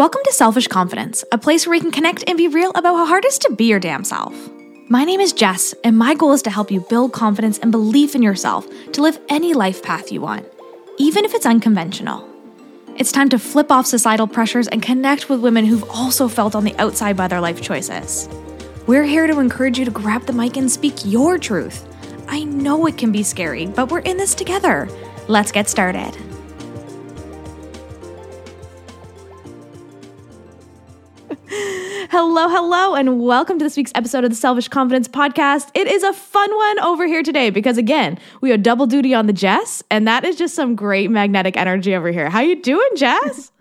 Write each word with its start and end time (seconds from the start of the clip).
Welcome 0.00 0.22
to 0.24 0.32
Selfish 0.32 0.66
Confidence, 0.66 1.26
a 1.30 1.36
place 1.36 1.66
where 1.66 1.72
we 1.72 1.80
can 1.80 1.90
connect 1.90 2.24
and 2.26 2.38
be 2.38 2.48
real 2.48 2.70
about 2.70 2.96
how 2.96 3.04
hard 3.04 3.26
it 3.26 3.28
is 3.28 3.38
to 3.40 3.54
be 3.54 3.66
your 3.66 3.78
damn 3.78 4.02
self. 4.02 4.34
My 4.88 5.04
name 5.04 5.20
is 5.20 5.34
Jess, 5.34 5.74
and 5.84 5.98
my 5.98 6.14
goal 6.14 6.32
is 6.32 6.40
to 6.40 6.50
help 6.50 6.70
you 6.70 6.80
build 6.88 7.12
confidence 7.12 7.58
and 7.58 7.70
belief 7.70 8.14
in 8.14 8.22
yourself 8.22 8.66
to 8.92 9.02
live 9.02 9.18
any 9.28 9.52
life 9.52 9.82
path 9.82 10.10
you 10.10 10.22
want, 10.22 10.46
even 10.96 11.26
if 11.26 11.34
it's 11.34 11.44
unconventional. 11.44 12.26
It's 12.96 13.12
time 13.12 13.28
to 13.28 13.38
flip 13.38 13.70
off 13.70 13.84
societal 13.84 14.26
pressures 14.26 14.68
and 14.68 14.82
connect 14.82 15.28
with 15.28 15.40
women 15.40 15.66
who've 15.66 15.90
also 15.90 16.28
felt 16.28 16.54
on 16.54 16.64
the 16.64 16.74
outside 16.76 17.14
by 17.14 17.28
their 17.28 17.42
life 17.42 17.60
choices. 17.60 18.26
We're 18.86 19.04
here 19.04 19.26
to 19.26 19.38
encourage 19.38 19.78
you 19.78 19.84
to 19.84 19.90
grab 19.90 20.24
the 20.24 20.32
mic 20.32 20.56
and 20.56 20.72
speak 20.72 20.94
your 21.04 21.36
truth. 21.36 21.86
I 22.26 22.44
know 22.44 22.86
it 22.86 22.96
can 22.96 23.12
be 23.12 23.22
scary, 23.22 23.66
but 23.66 23.90
we're 23.90 23.98
in 23.98 24.16
this 24.16 24.34
together. 24.34 24.88
Let's 25.28 25.52
get 25.52 25.68
started. 25.68 26.16
Hello, 32.22 32.50
hello, 32.50 32.94
and 32.96 33.18
welcome 33.18 33.58
to 33.58 33.64
this 33.64 33.78
week's 33.78 33.92
episode 33.94 34.24
of 34.24 34.30
the 34.30 34.36
Selfish 34.36 34.68
Confidence 34.68 35.08
Podcast. 35.08 35.70
It 35.72 35.86
is 35.86 36.02
a 36.02 36.12
fun 36.12 36.54
one 36.54 36.78
over 36.80 37.06
here 37.06 37.22
today 37.22 37.48
because 37.48 37.78
again, 37.78 38.18
we 38.42 38.50
have 38.50 38.62
double 38.62 38.86
duty 38.86 39.14
on 39.14 39.26
the 39.26 39.32
Jess, 39.32 39.82
and 39.90 40.06
that 40.06 40.26
is 40.26 40.36
just 40.36 40.54
some 40.54 40.76
great 40.76 41.10
magnetic 41.10 41.56
energy 41.56 41.94
over 41.94 42.10
here. 42.10 42.28
How 42.28 42.40
you 42.40 42.60
doing, 42.60 42.88
Jess? 42.94 43.52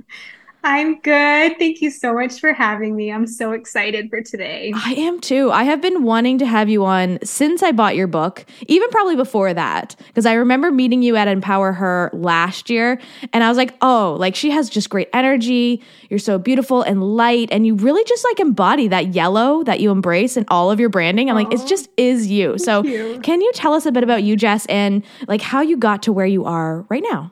I'm 0.63 0.99
good. 0.99 1.57
Thank 1.57 1.81
you 1.81 1.89
so 1.89 2.13
much 2.13 2.39
for 2.39 2.51
having 2.51 2.95
me. 2.95 3.11
I'm 3.11 3.27
so 3.27 3.53
excited 3.53 4.09
for 4.09 4.21
today. 4.21 4.73
I 4.75 4.93
am 4.93 5.21
too. 5.21 5.51
I 5.51 5.63
have 5.63 5.81
been 5.81 6.03
wanting 6.03 6.37
to 6.39 6.45
have 6.45 6.67
you 6.67 6.83
on 6.83 7.17
since 7.23 7.63
I 7.63 7.71
bought 7.71 7.95
your 7.95 8.07
book, 8.07 8.45
even 8.67 8.89
probably 8.89 9.15
before 9.15 9.53
that, 9.53 9.95
because 10.07 10.25
I 10.25 10.33
remember 10.33 10.69
meeting 10.69 11.01
you 11.01 11.15
at 11.15 11.29
Empower 11.29 11.71
Her 11.71 12.09
last 12.11 12.69
year. 12.69 12.99
And 13.31 13.43
I 13.43 13.47
was 13.47 13.57
like, 13.57 13.73
oh, 13.81 14.17
like 14.19 14.35
she 14.35 14.51
has 14.51 14.69
just 14.69 14.89
great 14.89 15.09
energy. 15.13 15.81
You're 16.09 16.19
so 16.19 16.37
beautiful 16.37 16.81
and 16.81 17.15
light. 17.15 17.47
And 17.51 17.65
you 17.65 17.75
really 17.75 18.03
just 18.03 18.25
like 18.25 18.41
embody 18.41 18.89
that 18.89 19.13
yellow 19.13 19.63
that 19.63 19.79
you 19.79 19.91
embrace 19.91 20.35
in 20.35 20.44
all 20.49 20.71
of 20.71 20.79
your 20.79 20.89
branding. 20.89 21.29
I'm 21.29 21.38
Aww. 21.38 21.45
like, 21.45 21.53
it 21.53 21.66
just 21.67 21.89
is 21.95 22.27
you. 22.27 22.57
So, 22.57 22.83
you. 22.83 23.19
can 23.23 23.39
you 23.39 23.51
tell 23.53 23.73
us 23.73 23.85
a 23.85 23.91
bit 23.94 24.03
about 24.03 24.23
you, 24.23 24.35
Jess, 24.35 24.66
and 24.66 25.03
like 25.27 25.41
how 25.41 25.61
you 25.61 25.77
got 25.77 26.03
to 26.03 26.11
where 26.11 26.25
you 26.25 26.44
are 26.44 26.85
right 26.89 27.03
now? 27.09 27.31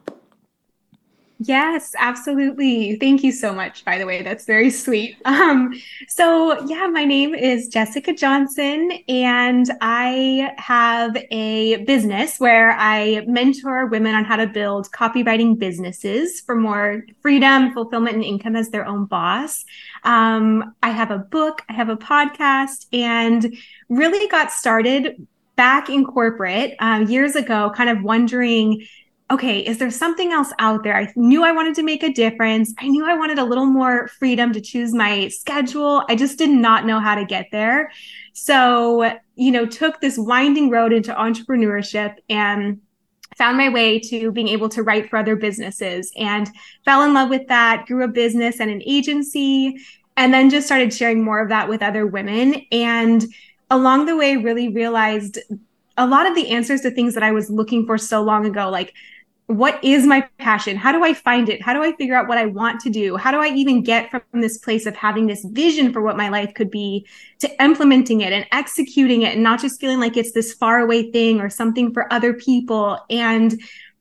Yes, 1.39 1.93
absolutely. 1.99 2.95
Thank 2.95 3.23
you 3.23 3.31
so 3.31 3.53
much, 3.53 3.85
by 3.85 3.99
the 3.99 4.07
way. 4.07 4.23
That's 4.23 4.45
very 4.45 4.69
sweet. 4.71 5.17
Um, 5.27 5.71
so, 6.07 6.65
yeah, 6.65 6.87
my 6.87 7.05
name 7.05 7.35
is 7.35 7.67
Jessica 7.67 8.13
Johnson, 8.13 8.91
and 9.07 9.69
I 9.81 10.51
have 10.57 11.15
a 11.31 11.83
business 11.85 12.39
where 12.39 12.71
I 12.71 13.23
mentor 13.27 13.85
women 13.85 14.15
on 14.15 14.25
how 14.25 14.35
to 14.37 14.47
build 14.47 14.91
copywriting 14.91 15.57
businesses 15.59 16.41
for 16.41 16.55
more 16.55 17.05
freedom, 17.21 17.71
fulfillment, 17.73 18.15
and 18.15 18.23
income 18.23 18.55
as 18.55 18.69
their 18.69 18.85
own 18.85 19.05
boss. 19.05 19.63
Um, 20.03 20.73
I 20.81 20.89
have 20.89 21.11
a 21.11 21.19
book, 21.19 21.61
I 21.69 21.73
have 21.73 21.89
a 21.89 21.97
podcast, 21.97 22.87
and 22.91 23.55
really 23.89 24.27
got 24.27 24.51
started 24.51 25.27
back 25.55 25.89
in 25.89 26.03
corporate 26.05 26.75
uh, 26.79 27.05
years 27.07 27.35
ago, 27.35 27.71
kind 27.75 27.89
of 27.89 28.01
wondering 28.03 28.85
okay, 29.29 29.59
is 29.59 29.77
there 29.77 29.91
something 29.91 30.31
else 30.31 30.53
out 30.59 30.83
there? 30.83 30.95
I 30.95 31.11
knew 31.15 31.43
I 31.43 31.51
wanted 31.51 31.75
to 31.75 31.83
make 31.83 32.01
a 32.01 32.13
difference. 32.13 32.73
I 32.79 32.87
knew 32.87 33.05
I 33.05 33.15
wanted 33.15 33.39
a 33.39 33.43
little 33.43 33.65
more 33.65 34.07
freedom 34.07 34.53
to 34.53 34.61
choose 34.61 34.93
my 34.93 35.27
schedule. 35.27 36.05
I 36.07 36.15
just 36.15 36.37
did 36.37 36.49
not 36.49 36.85
know 36.85 36.99
how 36.99 37.15
to 37.15 37.25
get 37.25 37.47
there. 37.51 37.91
So, 38.33 39.11
you 39.35 39.51
know, 39.51 39.65
took 39.65 39.99
this 39.99 40.17
winding 40.17 40.69
road 40.69 40.93
into 40.93 41.13
entrepreneurship 41.13 42.15
and 42.29 42.79
found 43.35 43.57
my 43.57 43.69
way 43.69 43.99
to 43.99 44.31
being 44.31 44.47
able 44.47 44.69
to 44.69 44.81
write 44.81 45.09
for 45.09 45.17
other 45.17 45.35
businesses 45.35 46.11
and 46.17 46.49
fell 46.85 47.03
in 47.03 47.13
love 47.13 47.29
with 47.29 47.47
that, 47.47 47.85
grew 47.85 48.03
a 48.03 48.07
business 48.07 48.61
and 48.61 48.71
an 48.71 48.81
agency, 48.85 49.75
and 50.15 50.33
then 50.33 50.49
just 50.49 50.65
started 50.65 50.93
sharing 50.93 51.23
more 51.23 51.41
of 51.41 51.49
that 51.49 51.67
with 51.67 51.83
other 51.83 52.07
women. 52.07 52.65
And 52.71 53.25
along 53.69 54.05
the 54.05 54.15
way, 54.15 54.37
really 54.37 54.69
realized 54.69 55.37
a 55.97 56.07
lot 56.07 56.25
of 56.27 56.35
the 56.35 56.49
answers 56.49 56.81
to 56.81 56.91
things 56.91 57.13
that 57.15 57.23
I 57.23 57.31
was 57.31 57.49
looking 57.49 57.85
for 57.85 57.97
so 57.97 58.21
long 58.21 58.45
ago, 58.45 58.69
like 58.69 58.93
what 59.47 59.81
is 59.81 60.05
my 60.05 60.27
passion? 60.39 60.75
How 60.75 60.91
do 60.91 61.03
I 61.05 61.13
find 61.13 61.47
it? 61.47 61.61
How 61.61 61.73
do 61.73 61.81
I 61.81 61.93
figure 61.93 62.15
out 62.15 62.27
what 62.27 62.37
I 62.37 62.45
want 62.45 62.81
to 62.81 62.89
do? 62.89 63.15
How 63.15 63.31
do 63.31 63.37
I 63.37 63.47
even 63.47 63.81
get 63.81 64.11
from 64.11 64.21
this 64.33 64.57
place 64.57 64.85
of 64.85 64.95
having 64.95 65.27
this 65.27 65.43
vision 65.45 65.93
for 65.93 66.01
what 66.01 66.17
my 66.17 66.27
life 66.27 66.53
could 66.53 66.69
be 66.69 67.07
to 67.39 67.63
implementing 67.63 68.21
it 68.21 68.33
and 68.33 68.45
executing 68.51 69.21
it 69.21 69.35
and 69.35 69.43
not 69.43 69.61
just 69.61 69.79
feeling 69.79 70.01
like 70.01 70.17
it's 70.17 70.33
this 70.33 70.53
far 70.53 70.79
away 70.79 71.11
thing 71.11 71.39
or 71.39 71.49
something 71.49 71.93
for 71.93 72.11
other 72.11 72.33
people? 72.33 72.99
And 73.09 73.57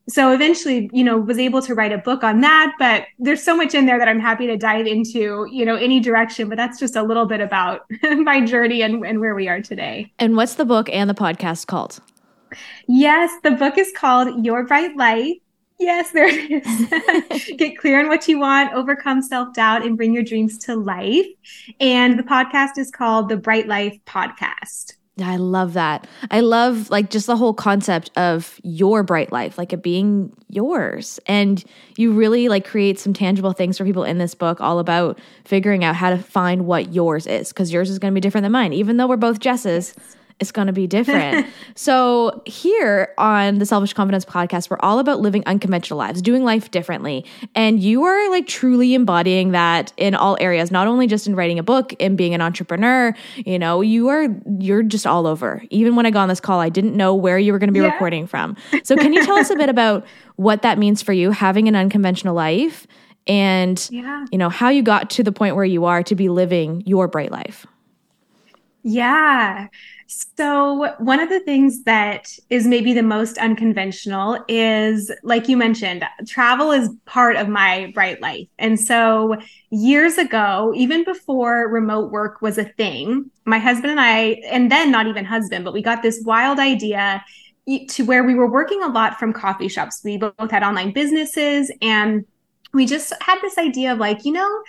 so 0.09 0.33
eventually, 0.33 0.91
you 0.93 1.05
know, 1.05 1.17
was 1.17 1.39
able 1.39 1.63
to 1.63 1.75
write 1.75 1.93
a 1.93 1.99
book 1.99 2.25
on 2.25 2.41
that, 2.41 2.73
but 2.79 3.05
there's 3.21 3.43
so 3.43 3.57
much 3.57 3.73
in 3.73 3.87
there 3.87 3.99
that 3.99 4.09
I'm 4.09 4.21
happy 4.21 4.49
to 4.49 4.57
dive 4.57 4.87
into, 4.87 5.47
you 5.51 5.65
know, 5.65 5.77
any 5.77 6.01
direction, 6.01 6.49
but 6.49 6.57
that's 6.57 6.79
just 6.79 6.97
a 6.97 7.03
little 7.03 7.27
bit 7.27 7.41
about 7.41 7.83
my 8.03 8.45
journey 8.45 8.83
and, 8.83 9.05
and 9.07 9.21
where 9.21 9.37
we 9.37 9.49
are 9.49 9.61
today. 9.61 10.13
And 10.19 10.37
what's 10.37 10.55
the 10.55 10.65
book 10.65 10.89
and 10.91 11.09
the 11.09 11.15
podcast 11.15 11.69
called? 11.69 12.01
Yes, 12.87 13.33
the 13.43 13.53
book 13.53 13.79
is 13.79 13.93
called 13.97 14.45
Your 14.45 14.65
Bright 14.65 14.97
Life. 14.97 15.37
Yes, 15.79 16.11
there 16.13 16.27
it 16.29 16.65
is. 17.37 17.51
Get 17.57 17.77
clear 17.77 18.01
on 18.01 18.09
what 18.09 18.27
you 18.29 18.39
want, 18.39 18.73
overcome 18.73 19.21
self 19.23 19.53
doubt, 19.55 19.85
and 19.85 19.97
bring 19.97 20.15
your 20.15 20.23
dreams 20.23 20.57
to 20.59 20.75
life. 20.75 21.27
And 21.81 22.19
the 22.19 22.23
podcast 22.23 22.79
is 22.79 22.91
called 22.91 23.29
the 23.29 23.37
Bright 23.37 23.69
Life 23.69 23.99
Podcast. 24.07 24.95
I 25.23 25.37
love 25.37 25.73
that. 25.73 26.07
I 26.31 26.41
love 26.41 26.91
like 26.91 27.09
just 27.09 27.27
the 27.27 27.37
whole 27.37 27.55
concept 27.55 28.11
of 28.17 28.61
your 28.63 29.03
bright 29.03 29.33
life, 29.33 29.57
like 29.57 29.73
it 29.73 29.83
being 29.83 30.31
yours. 30.49 31.19
And 31.27 31.65
you 31.97 32.13
really 32.13 32.49
like 32.51 32.67
create 32.67 32.99
some 32.99 33.15
tangible 33.15 33.53
things 33.53 33.79
for 33.79 33.85
people 33.85 34.05
in 34.05 34.19
this 34.19 34.35
book 34.35 34.61
all 34.61 34.79
about 34.79 35.19
figuring 35.47 35.85
out 35.85 35.97
how 35.97 36.11
to 36.11 36.19
find 36.19 36.67
what 36.67 36.93
yours 36.93 37.27
is 37.27 37.49
because 37.49 37.73
yours 37.73 37.89
is 37.89 37.99
going 37.99 38.13
to 38.13 38.15
be 38.15 38.21
different 38.21 38.43
than 38.43 38.53
mine. 38.53 38.75
Even 38.75 38.99
though 38.99 39.07
we're 39.07 39.17
both 39.17 39.41
Jess's, 39.41 39.95
it's 40.39 40.53
going 40.53 40.67
to 40.67 40.73
be 40.73 40.87
different. 40.87 41.47
so, 41.75 42.43
here 42.45 43.15
on 43.17 43.59
the 43.59 43.65
Selfish 43.65 43.95
Confidence 43.95 44.25
podcast, 44.25 44.69
we're 44.69 44.79
all 44.81 44.99
about 44.99 45.21
living 45.21 45.43
unconventional 45.47 45.99
lives, 45.99 46.21
doing 46.21 46.45
life 46.45 46.71
differently. 46.71 47.25
And 47.55 47.81
you 47.81 48.05
are 48.05 48.31
like 48.31 48.47
truly 48.47 48.93
embodying 48.93 49.53
that 49.53 49.93
in 49.97 50.15
all 50.15 50.37
areas, 50.39 50.71
not 50.71 50.89
only 50.89 51.07
just 51.07 51.27
in 51.27 51.35
writing 51.35 51.59
a 51.59 51.63
book 51.63 51.95
and 52.01 52.19
being 52.19 52.35
an 52.35 52.43
entrepreneur, 52.43 53.15
you 53.37 53.59
know, 53.59 53.81
you 53.81 54.09
are 54.09 54.29
you're 54.59 54.83
just 54.83 55.07
all 55.07 55.27
over. 55.27 55.63
Even 55.71 55.97
when 55.97 56.05
I 56.05 56.11
got 56.11 56.23
on 56.23 56.29
this 56.29 56.41
call, 56.41 56.61
I 56.61 56.69
didn't 56.69 56.97
know 56.97 57.15
where 57.15 57.39
you 57.39 57.53
were 57.53 57.59
going 57.59 57.69
to 57.69 57.75
be 57.75 57.81
yeah. 57.81 57.93
recording 57.93 58.27
from. 58.27 58.57
So, 58.85 58.95
can 58.95 59.15
you 59.15 59.25
tell 59.25 59.37
us 59.37 59.49
a 59.49 59.57
bit 59.57 59.71
about 59.71 60.07
what 60.37 60.61
that 60.63 60.79
means 60.79 61.01
for 61.01 61.15
you 61.15 61.31
having 61.31 61.67
an 61.67 61.77
unconventional 61.77 62.35
life 62.35 62.87
and 63.27 63.89
yeah. 63.93 64.27
you 64.31 64.37
know, 64.37 64.51
how 64.51 64.69
you 64.69 64.83
got 64.83 65.09
to 65.11 65.23
the 65.23 65.33
point 65.33 65.57
where 65.57 65.65
you 65.65 65.87
are 65.87 66.03
to 66.03 66.15
be 66.15 66.29
living 66.29 66.83
your 66.85 67.09
bright 67.09 67.31
life? 67.31 67.67
Yeah. 68.83 69.69
So, 70.09 70.95
one 70.99 71.19
of 71.19 71.29
the 71.29 71.41
things 71.41 71.83
that 71.83 72.29
is 72.49 72.67
maybe 72.67 72.93
the 72.93 73.03
most 73.03 73.39
unconventional 73.39 74.39
is, 74.47 75.11
like 75.25 75.49
you 75.49 75.57
mentioned, 75.57 76.05
travel 76.29 76.71
is 76.71 76.89
part 77.07 77.35
of 77.35 77.49
my 77.49 77.91
bright 77.93 78.21
life. 78.21 78.47
And 78.59 78.79
so, 78.79 79.37
years 79.71 80.17
ago, 80.17 80.73
even 80.77 81.03
before 81.03 81.69
remote 81.69 82.13
work 82.13 82.41
was 82.41 82.57
a 82.57 82.65
thing, 82.65 83.31
my 83.47 83.59
husband 83.59 83.91
and 83.91 84.01
I, 84.01 84.41
and 84.49 84.71
then 84.71 84.93
not 84.93 85.09
even 85.09 85.25
husband, 85.25 85.65
but 85.65 85.75
we 85.75 85.83
got 85.83 86.03
this 86.03 86.23
wild 86.25 86.61
idea 86.61 87.25
to 87.89 88.05
where 88.05 88.23
we 88.23 88.35
were 88.35 88.49
working 88.49 88.83
a 88.85 88.89
lot 88.89 89.19
from 89.19 89.33
coffee 89.33 89.69
shops. 89.69 90.03
We 90.05 90.19
both 90.19 90.51
had 90.53 90.63
online 90.63 90.93
businesses 90.93 91.73
and 91.83 92.25
we 92.73 92.87
just 92.87 93.13
had 93.21 93.41
this 93.43 93.59
idea 93.59 93.93
of 93.93 93.99
like, 93.99 94.25
you 94.25 94.33
know, 94.33 94.63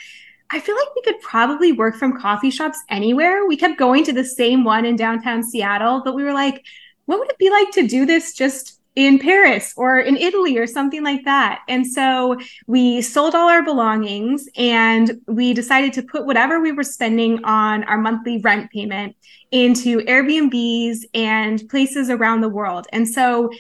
I 0.50 0.60
feel 0.60 0.76
like 0.76 0.96
we 0.96 1.02
could 1.02 1.20
probably 1.22 1.72
work 1.74 1.96
from 1.96 2.20
coffee 2.20 2.52
shops 2.52 2.80
anywhere. 2.90 3.46
We 3.48 3.58
kept 3.58 3.78
going 3.78 4.04
to 4.06 4.14
the 4.14 4.24
same 4.24 4.64
one 4.64 4.86
in 4.86 4.96
downtown 4.96 5.44
Seattle, 5.44 6.02
but 6.06 6.16
we 6.16 6.24
were 6.24 6.34
like, 6.34 6.64
what 7.06 7.20
would 7.20 7.30
it 7.30 7.38
be 7.38 7.50
like 7.50 7.72
to 7.72 7.88
do 7.88 8.06
this 8.06 8.34
just 8.34 8.77
in 8.98 9.20
Paris 9.20 9.76
or 9.78 10.00
in 10.00 10.18
Italy 10.18 10.58
or 10.58 10.66
something 10.66 11.04
like 11.04 11.24
that? 11.24 11.62
And 11.70 11.86
so 11.86 12.36
we 12.66 13.00
sold 13.04 13.36
all 13.36 13.48
our 13.48 13.64
belongings 13.64 14.50
and 14.58 15.22
we 15.28 15.54
decided 15.54 15.94
to 15.94 16.02
put 16.02 16.26
whatever 16.26 16.60
we 16.60 16.72
were 16.72 16.84
spending 16.84 17.46
on 17.46 17.84
our 17.84 18.00
monthly 18.00 18.40
rent 18.40 18.72
payment 18.72 19.16
into 19.52 20.00
Airbnbs 20.00 21.02
and 21.14 21.62
places 21.70 22.10
around 22.10 22.42
the 22.42 22.50
world. 22.50 22.88
And 22.92 23.08
so 23.08 23.52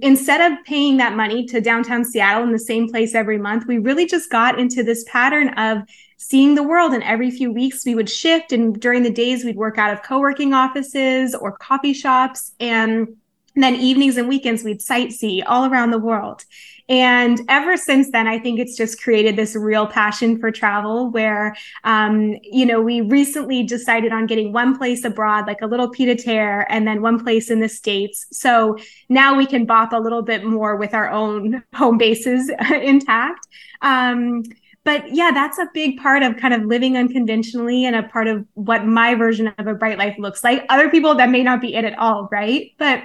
instead 0.00 0.52
of 0.52 0.64
paying 0.64 0.98
that 0.98 1.16
money 1.16 1.44
to 1.46 1.60
downtown 1.60 2.04
Seattle 2.04 2.44
in 2.44 2.52
the 2.52 2.58
same 2.60 2.88
place 2.88 3.16
every 3.16 3.36
month, 3.36 3.66
we 3.66 3.78
really 3.78 4.06
just 4.06 4.30
got 4.30 4.60
into 4.60 4.84
this 4.84 5.04
pattern 5.08 5.48
of 5.58 5.78
seeing 6.18 6.54
the 6.54 6.62
world. 6.62 6.94
And 6.94 7.02
every 7.02 7.32
few 7.32 7.52
weeks 7.52 7.84
we 7.84 7.96
would 7.96 8.08
shift. 8.08 8.52
And 8.52 8.80
during 8.80 9.02
the 9.02 9.10
days 9.10 9.44
we'd 9.44 9.56
work 9.56 9.76
out 9.76 9.92
of 9.92 10.04
co-working 10.04 10.54
offices 10.54 11.34
or 11.34 11.58
coffee 11.58 11.94
shops. 11.94 12.52
And 12.60 13.08
then 13.62 13.74
evenings 13.76 14.16
and 14.16 14.28
weekends 14.28 14.64
we'd 14.64 14.80
sightsee 14.80 15.42
all 15.46 15.66
around 15.66 15.90
the 15.90 15.98
world. 15.98 16.44
And 16.88 17.40
ever 17.48 17.78
since 17.78 18.10
then, 18.10 18.26
I 18.26 18.38
think 18.38 18.58
it's 18.58 18.76
just 18.76 19.02
created 19.02 19.36
this 19.36 19.56
real 19.56 19.86
passion 19.86 20.38
for 20.38 20.50
travel 20.50 21.10
where, 21.10 21.56
um, 21.84 22.36
you 22.42 22.66
know, 22.66 22.80
we 22.82 23.00
recently 23.00 23.62
decided 23.62 24.12
on 24.12 24.26
getting 24.26 24.52
one 24.52 24.76
place 24.76 25.02
abroad, 25.02 25.46
like 25.46 25.62
a 25.62 25.66
little 25.66 25.88
pied 25.88 26.18
terre, 26.18 26.70
and 26.70 26.86
then 26.86 27.00
one 27.00 27.22
place 27.22 27.50
in 27.50 27.60
the 27.60 27.70
States. 27.70 28.26
So 28.32 28.76
now 29.08 29.34
we 29.34 29.46
can 29.46 29.64
bop 29.64 29.92
a 29.92 29.98
little 29.98 30.20
bit 30.20 30.44
more 30.44 30.76
with 30.76 30.92
our 30.92 31.08
own 31.08 31.62
home 31.74 31.96
bases 31.96 32.50
intact. 32.70 33.46
Um, 33.80 34.42
but 34.84 35.14
yeah, 35.14 35.30
that's 35.32 35.56
a 35.58 35.66
big 35.72 35.98
part 35.98 36.22
of 36.22 36.36
kind 36.36 36.52
of 36.52 36.66
living 36.66 36.98
unconventionally 36.98 37.86
and 37.86 37.96
a 37.96 38.02
part 38.02 38.26
of 38.28 38.44
what 38.52 38.84
my 38.84 39.14
version 39.14 39.50
of 39.56 39.66
a 39.66 39.72
bright 39.72 39.96
life 39.96 40.16
looks 40.18 40.44
like. 40.44 40.66
Other 40.68 40.90
people 40.90 41.14
that 41.14 41.30
may 41.30 41.42
not 41.42 41.62
be 41.62 41.74
it 41.74 41.86
at 41.86 41.98
all, 41.98 42.28
right? 42.30 42.72
But 42.78 43.04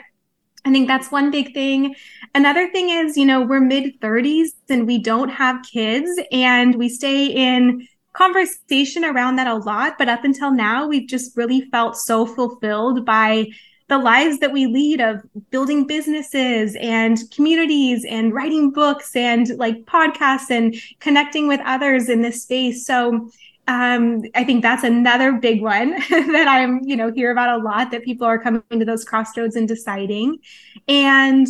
I 0.69 0.71
think 0.71 0.87
that's 0.87 1.11
one 1.11 1.31
big 1.31 1.55
thing. 1.55 1.95
Another 2.35 2.69
thing 2.69 2.91
is, 2.91 3.17
you 3.17 3.25
know, 3.25 3.41
we're 3.41 3.59
mid 3.59 3.99
30s 3.99 4.49
and 4.69 4.85
we 4.85 4.99
don't 4.99 5.29
have 5.29 5.63
kids 5.63 6.07
and 6.31 6.75
we 6.75 6.89
stay 6.89 7.25
in 7.25 7.87
conversation 8.13 9.03
around 9.03 9.37
that 9.37 9.47
a 9.47 9.55
lot. 9.55 9.97
But 9.97 10.09
up 10.09 10.23
until 10.23 10.51
now, 10.51 10.87
we've 10.87 11.09
just 11.09 11.35
really 11.35 11.61
felt 11.71 11.97
so 11.97 12.27
fulfilled 12.27 13.03
by 13.03 13.47
the 13.87 13.97
lives 13.97 14.37
that 14.39 14.51
we 14.51 14.67
lead 14.67 15.01
of 15.01 15.23
building 15.49 15.87
businesses 15.87 16.77
and 16.79 17.17
communities 17.31 18.05
and 18.07 18.31
writing 18.31 18.69
books 18.69 19.15
and 19.15 19.49
like 19.57 19.85
podcasts 19.85 20.51
and 20.51 20.75
connecting 20.99 21.47
with 21.47 21.61
others 21.65 22.09
in 22.09 22.21
this 22.21 22.43
space. 22.43 22.85
So 22.85 23.31
um, 23.69 24.23
I 24.33 24.43
think 24.43 24.63
that's 24.63 24.83
another 24.83 25.33
big 25.33 25.61
one 25.61 25.91
that 26.09 26.47
I'm, 26.47 26.81
you 26.83 26.95
know, 26.95 27.11
hear 27.11 27.29
about 27.31 27.59
a 27.59 27.63
lot 27.63 27.91
that 27.91 28.03
people 28.03 28.25
are 28.25 28.39
coming 28.39 28.63
to 28.71 28.83
those 28.83 29.05
crossroads 29.05 29.55
and 29.55 29.67
deciding. 29.67 30.39
And 30.87 31.47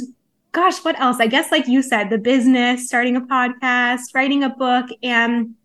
gosh, 0.51 0.83
what 0.83 1.00
else? 1.00 1.21
I 1.21 1.27
guess, 1.27 1.50
like 1.50 1.69
you 1.69 1.81
said, 1.81 2.10
the 2.10 2.18
business, 2.18 2.88
starting 2.88 3.16
a 3.16 3.21
podcast, 3.21 4.13
writing 4.13 4.44
a 4.44 4.50
book, 4.50 4.88
and 5.01 5.56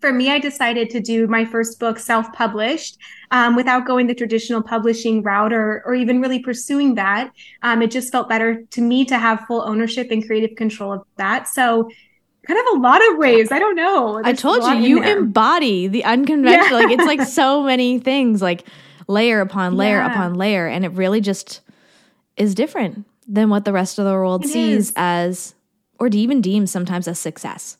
for 0.00 0.12
me, 0.12 0.30
I 0.30 0.38
decided 0.38 0.88
to 0.90 1.00
do 1.00 1.26
my 1.26 1.44
first 1.44 1.80
book 1.80 1.98
self 1.98 2.32
published 2.32 2.96
um, 3.32 3.56
without 3.56 3.84
going 3.84 4.06
the 4.06 4.14
traditional 4.14 4.62
publishing 4.62 5.20
route 5.20 5.52
or, 5.52 5.82
or 5.84 5.96
even 5.96 6.20
really 6.20 6.38
pursuing 6.38 6.94
that. 6.94 7.32
Um, 7.62 7.82
it 7.82 7.90
just 7.90 8.12
felt 8.12 8.28
better 8.28 8.62
to 8.62 8.80
me 8.80 9.04
to 9.06 9.18
have 9.18 9.46
full 9.48 9.62
ownership 9.62 10.12
and 10.12 10.24
creative 10.24 10.54
control 10.56 10.92
of 10.92 11.02
that. 11.16 11.48
So, 11.48 11.88
kind 12.46 12.60
of 12.60 12.76
a 12.76 12.80
lot 12.80 13.00
of 13.10 13.18
ways. 13.18 13.50
I 13.50 13.58
don't 13.58 13.74
know. 13.74 14.14
There's 14.22 14.26
I 14.26 14.32
told 14.32 14.62
you, 14.64 14.74
you 14.74 15.02
embody 15.02 15.88
the 15.88 16.04
unconventional. 16.04 16.80
Yeah. 16.80 16.86
like, 16.86 16.98
it's 16.98 17.06
like 17.06 17.22
so 17.28 17.62
many 17.62 17.98
things, 17.98 18.42
like 18.42 18.66
layer 19.08 19.40
upon 19.40 19.76
layer 19.76 19.98
yeah. 19.98 20.12
upon 20.12 20.34
layer. 20.34 20.66
And 20.66 20.84
it 20.84 20.92
really 20.92 21.20
just 21.20 21.60
is 22.36 22.54
different 22.54 23.06
than 23.26 23.48
what 23.48 23.64
the 23.64 23.72
rest 23.72 23.98
of 23.98 24.04
the 24.04 24.12
world 24.12 24.44
it 24.44 24.48
sees 24.48 24.88
is. 24.88 24.92
as, 24.96 25.54
or 25.98 26.08
even 26.08 26.40
deems 26.40 26.70
sometimes 26.70 27.08
as 27.08 27.18
success. 27.18 27.76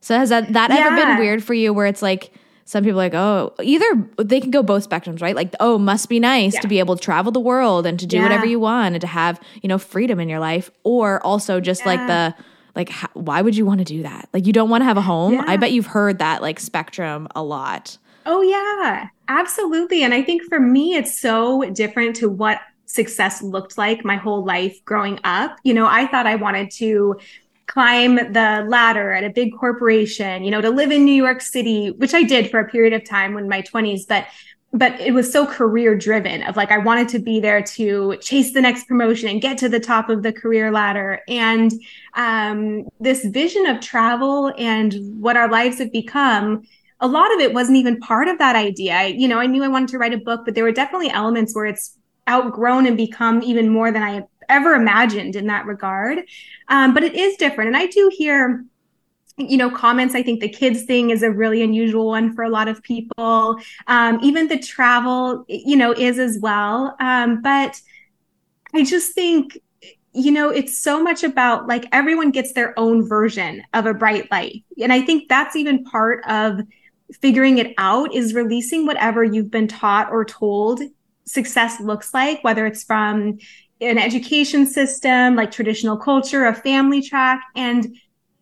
So 0.00 0.16
has 0.16 0.28
that 0.28 0.52
that 0.52 0.70
yeah. 0.70 0.86
ever 0.86 0.96
been 0.96 1.18
weird 1.18 1.42
for 1.42 1.54
you 1.54 1.72
where 1.72 1.86
it's 1.86 2.02
like 2.02 2.32
some 2.68 2.84
people 2.84 3.00
are 3.00 3.04
like, 3.04 3.14
oh, 3.14 3.54
either 3.62 3.86
they 4.18 4.42
can 4.42 4.50
go 4.50 4.62
both 4.62 4.86
spectrums, 4.86 5.22
right? 5.22 5.34
Like, 5.34 5.54
oh, 5.58 5.78
must 5.78 6.10
be 6.10 6.20
nice 6.20 6.54
to 6.58 6.68
be 6.68 6.80
able 6.80 6.96
to 6.96 7.02
travel 7.02 7.32
the 7.32 7.40
world 7.40 7.86
and 7.86 7.98
to 7.98 8.06
do 8.06 8.20
whatever 8.20 8.44
you 8.44 8.60
want 8.60 8.94
and 8.94 9.00
to 9.00 9.06
have, 9.06 9.40
you 9.62 9.70
know, 9.70 9.78
freedom 9.78 10.20
in 10.20 10.28
your 10.28 10.38
life. 10.38 10.70
Or 10.84 11.24
also 11.24 11.60
just 11.60 11.86
like 11.86 11.98
the, 12.06 12.34
like, 12.78 12.88
how, 12.88 13.08
why 13.12 13.42
would 13.42 13.56
you 13.56 13.66
want 13.66 13.80
to 13.80 13.84
do 13.84 14.02
that? 14.04 14.28
Like, 14.32 14.46
you 14.46 14.52
don't 14.52 14.70
want 14.70 14.82
to 14.82 14.86
have 14.86 14.96
a 14.96 15.02
home. 15.02 15.40
I 15.46 15.56
bet 15.56 15.72
you've 15.72 15.86
heard 15.86 16.20
that 16.20 16.40
like 16.40 16.60
spectrum 16.60 17.26
a 17.34 17.42
lot. 17.42 17.98
Oh, 18.24 18.40
yeah, 18.40 19.08
absolutely. 19.26 20.04
And 20.04 20.14
I 20.14 20.22
think 20.22 20.42
for 20.44 20.60
me, 20.60 20.94
it's 20.94 21.18
so 21.18 21.68
different 21.70 22.14
to 22.16 22.28
what 22.28 22.60
success 22.86 23.42
looked 23.42 23.76
like 23.76 24.04
my 24.04 24.16
whole 24.16 24.44
life 24.44 24.78
growing 24.84 25.18
up. 25.24 25.56
You 25.64 25.74
know, 25.74 25.86
I 25.86 26.06
thought 26.06 26.26
I 26.26 26.36
wanted 26.36 26.70
to 26.72 27.18
climb 27.66 28.14
the 28.14 28.64
ladder 28.68 29.12
at 29.12 29.24
a 29.24 29.30
big 29.30 29.56
corporation, 29.58 30.44
you 30.44 30.50
know, 30.50 30.60
to 30.60 30.70
live 30.70 30.90
in 30.90 31.04
New 31.04 31.14
York 31.14 31.40
City, 31.40 31.90
which 31.90 32.14
I 32.14 32.22
did 32.22 32.50
for 32.50 32.60
a 32.60 32.68
period 32.68 32.92
of 32.92 33.04
time 33.04 33.36
in 33.36 33.48
my 33.48 33.60
20s, 33.60 34.02
but 34.08 34.26
but 34.72 35.00
it 35.00 35.14
was 35.14 35.32
so 35.32 35.46
career 35.46 35.96
driven 35.96 36.42
of 36.42 36.56
like 36.56 36.70
I 36.70 36.78
wanted 36.78 37.08
to 37.10 37.18
be 37.18 37.40
there 37.40 37.62
to 37.62 38.18
chase 38.20 38.52
the 38.52 38.60
next 38.60 38.86
promotion 38.86 39.28
and 39.28 39.40
get 39.40 39.56
to 39.58 39.68
the 39.68 39.80
top 39.80 40.10
of 40.10 40.22
the 40.22 40.32
career 40.32 40.70
ladder. 40.70 41.20
And 41.26 41.72
um, 42.14 42.86
this 43.00 43.24
vision 43.24 43.66
of 43.66 43.80
travel 43.80 44.52
and 44.58 44.94
what 45.20 45.36
our 45.36 45.50
lives 45.50 45.78
have 45.78 45.90
become, 45.90 46.64
a 47.00 47.08
lot 47.08 47.32
of 47.34 47.40
it 47.40 47.54
wasn't 47.54 47.78
even 47.78 47.98
part 48.00 48.28
of 48.28 48.38
that 48.38 48.56
idea. 48.56 48.94
I, 48.94 49.06
you 49.06 49.26
know, 49.26 49.38
I 49.38 49.46
knew 49.46 49.64
I 49.64 49.68
wanted 49.68 49.88
to 49.90 49.98
write 49.98 50.12
a 50.12 50.18
book, 50.18 50.42
but 50.44 50.54
there 50.54 50.64
were 50.64 50.72
definitely 50.72 51.10
elements 51.10 51.54
where 51.54 51.66
it's 51.66 51.96
outgrown 52.28 52.86
and 52.86 52.96
become 52.96 53.42
even 53.42 53.70
more 53.70 53.90
than 53.90 54.02
I 54.02 54.24
ever 54.50 54.74
imagined 54.74 55.34
in 55.34 55.46
that 55.46 55.64
regard. 55.64 56.20
Um, 56.68 56.92
but 56.92 57.04
it 57.04 57.14
is 57.14 57.36
different. 57.36 57.68
And 57.68 57.76
I 57.76 57.86
do 57.86 58.10
hear 58.14 58.64
you 59.38 59.56
know 59.56 59.70
comments 59.70 60.14
i 60.14 60.22
think 60.22 60.40
the 60.40 60.48
kids 60.48 60.82
thing 60.82 61.10
is 61.10 61.22
a 61.22 61.30
really 61.30 61.62
unusual 61.62 62.06
one 62.06 62.34
for 62.34 62.42
a 62.44 62.48
lot 62.48 62.68
of 62.68 62.82
people. 62.82 63.56
Um, 63.86 64.18
even 64.22 64.48
the 64.48 64.58
travel 64.58 65.44
you 65.48 65.76
know 65.76 65.92
is 65.92 66.18
as 66.18 66.38
well. 66.40 66.96
Um, 67.00 67.42
but 67.42 67.80
i 68.74 68.84
just 68.84 69.14
think 69.14 69.58
you 70.12 70.30
know 70.30 70.50
it's 70.50 70.78
so 70.78 71.02
much 71.02 71.22
about 71.22 71.66
like 71.66 71.86
everyone 71.92 72.30
gets 72.30 72.52
their 72.52 72.78
own 72.78 73.06
version 73.06 73.62
of 73.74 73.86
a 73.86 73.94
bright 73.94 74.30
light. 74.30 74.64
And 74.80 74.92
i 74.92 75.00
think 75.00 75.28
that's 75.28 75.56
even 75.56 75.84
part 75.84 76.24
of 76.28 76.60
figuring 77.22 77.58
it 77.58 77.74
out 77.78 78.14
is 78.14 78.34
releasing 78.34 78.86
whatever 78.86 79.24
you've 79.24 79.50
been 79.50 79.68
taught 79.68 80.10
or 80.10 80.24
told 80.24 80.82
success 81.24 81.80
looks 81.80 82.12
like 82.12 82.42
whether 82.42 82.66
it's 82.66 82.84
from 82.84 83.38
an 83.80 83.98
education 83.98 84.66
system, 84.66 85.36
like 85.36 85.50
traditional 85.50 85.96
culture, 85.96 86.46
a 86.46 86.54
family 86.54 87.00
track, 87.00 87.40
and 87.54 87.96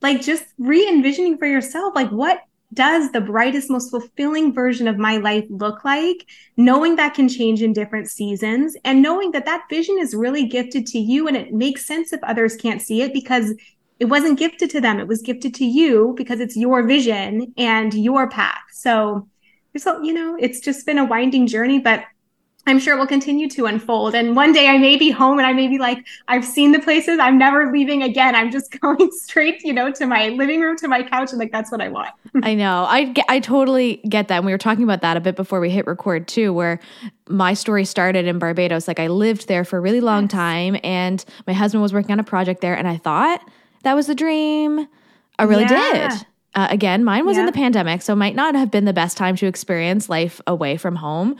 like 0.06 0.22
just 0.22 0.44
re 0.56 0.86
envisioning 0.86 1.36
for 1.36 1.46
yourself, 1.46 1.92
like 1.96 2.10
what 2.10 2.38
does 2.72 3.10
the 3.10 3.20
brightest, 3.20 3.68
most 3.68 3.90
fulfilling 3.90 4.52
version 4.54 4.86
of 4.86 4.98
my 4.98 5.16
life 5.16 5.44
look 5.50 5.84
like? 5.84 6.24
Knowing 6.56 6.94
that 6.94 7.14
can 7.14 7.28
change 7.28 7.60
in 7.60 7.72
different 7.72 8.08
seasons 8.08 8.76
and 8.84 9.02
knowing 9.02 9.32
that 9.32 9.46
that 9.46 9.64
vision 9.68 9.98
is 9.98 10.14
really 10.14 10.46
gifted 10.46 10.86
to 10.86 10.98
you 10.98 11.26
and 11.26 11.36
it 11.36 11.52
makes 11.52 11.86
sense 11.86 12.12
if 12.12 12.22
others 12.22 12.54
can't 12.54 12.80
see 12.80 13.02
it 13.02 13.12
because 13.12 13.52
it 13.98 14.04
wasn't 14.04 14.38
gifted 14.38 14.70
to 14.70 14.80
them. 14.80 15.00
It 15.00 15.08
was 15.08 15.22
gifted 15.22 15.54
to 15.54 15.64
you 15.64 16.14
because 16.16 16.38
it's 16.38 16.56
your 16.56 16.86
vision 16.86 17.52
and 17.56 17.92
your 17.92 18.30
path. 18.30 18.62
So, 18.70 19.28
so 19.76 20.00
you 20.02 20.12
know, 20.12 20.36
it's 20.38 20.60
just 20.60 20.86
been 20.86 20.98
a 20.98 21.04
winding 21.04 21.48
journey, 21.48 21.80
but 21.80 22.04
I'm 22.68 22.80
sure 22.80 22.96
it 22.96 22.98
will 22.98 23.06
continue 23.06 23.48
to 23.50 23.66
unfold. 23.66 24.14
And 24.16 24.34
one 24.34 24.52
day 24.52 24.66
I 24.66 24.76
may 24.76 24.96
be 24.96 25.10
home 25.10 25.38
and 25.38 25.46
I 25.46 25.52
may 25.52 25.68
be 25.68 25.78
like, 25.78 26.04
I've 26.26 26.44
seen 26.44 26.72
the 26.72 26.80
places. 26.80 27.20
I'm 27.20 27.38
never 27.38 27.70
leaving 27.70 28.02
again. 28.02 28.34
I'm 28.34 28.50
just 28.50 28.70
going 28.80 29.10
straight, 29.12 29.62
you 29.62 29.72
know, 29.72 29.92
to 29.92 30.06
my 30.06 30.30
living 30.30 30.60
room, 30.60 30.76
to 30.78 30.88
my 30.88 31.04
couch. 31.04 31.30
And 31.30 31.38
like, 31.38 31.52
that's 31.52 31.70
what 31.70 31.80
I 31.80 31.88
want. 31.88 32.10
I 32.42 32.54
know. 32.54 32.84
I, 32.88 33.14
I 33.28 33.38
totally 33.38 33.96
get 34.08 34.26
that. 34.28 34.38
And 34.38 34.46
we 34.46 34.52
were 34.52 34.58
talking 34.58 34.82
about 34.82 35.00
that 35.02 35.16
a 35.16 35.20
bit 35.20 35.36
before 35.36 35.60
we 35.60 35.70
hit 35.70 35.86
record 35.86 36.26
too, 36.26 36.52
where 36.52 36.80
my 37.28 37.54
story 37.54 37.84
started 37.84 38.26
in 38.26 38.40
Barbados. 38.40 38.88
Like 38.88 38.98
I 38.98 39.06
lived 39.06 39.46
there 39.46 39.64
for 39.64 39.78
a 39.78 39.80
really 39.80 40.00
long 40.00 40.24
yes. 40.24 40.32
time 40.32 40.76
and 40.82 41.24
my 41.46 41.52
husband 41.52 41.82
was 41.82 41.92
working 41.92 42.12
on 42.12 42.20
a 42.20 42.24
project 42.24 42.62
there. 42.62 42.76
And 42.76 42.88
I 42.88 42.96
thought 42.96 43.40
that 43.84 43.94
was 43.94 44.08
the 44.08 44.14
dream. 44.14 44.88
I 45.38 45.44
really 45.44 45.62
yeah. 45.62 46.08
did. 46.08 46.26
Uh, 46.56 46.66
again, 46.70 47.04
mine 47.04 47.26
was 47.26 47.36
yeah. 47.36 47.40
in 47.40 47.46
the 47.46 47.52
pandemic, 47.52 48.00
so 48.00 48.16
might 48.16 48.34
not 48.34 48.54
have 48.54 48.70
been 48.70 48.86
the 48.86 48.92
best 48.94 49.18
time 49.18 49.36
to 49.36 49.46
experience 49.46 50.08
life 50.08 50.40
away 50.46 50.78
from 50.78 50.96
home 50.96 51.36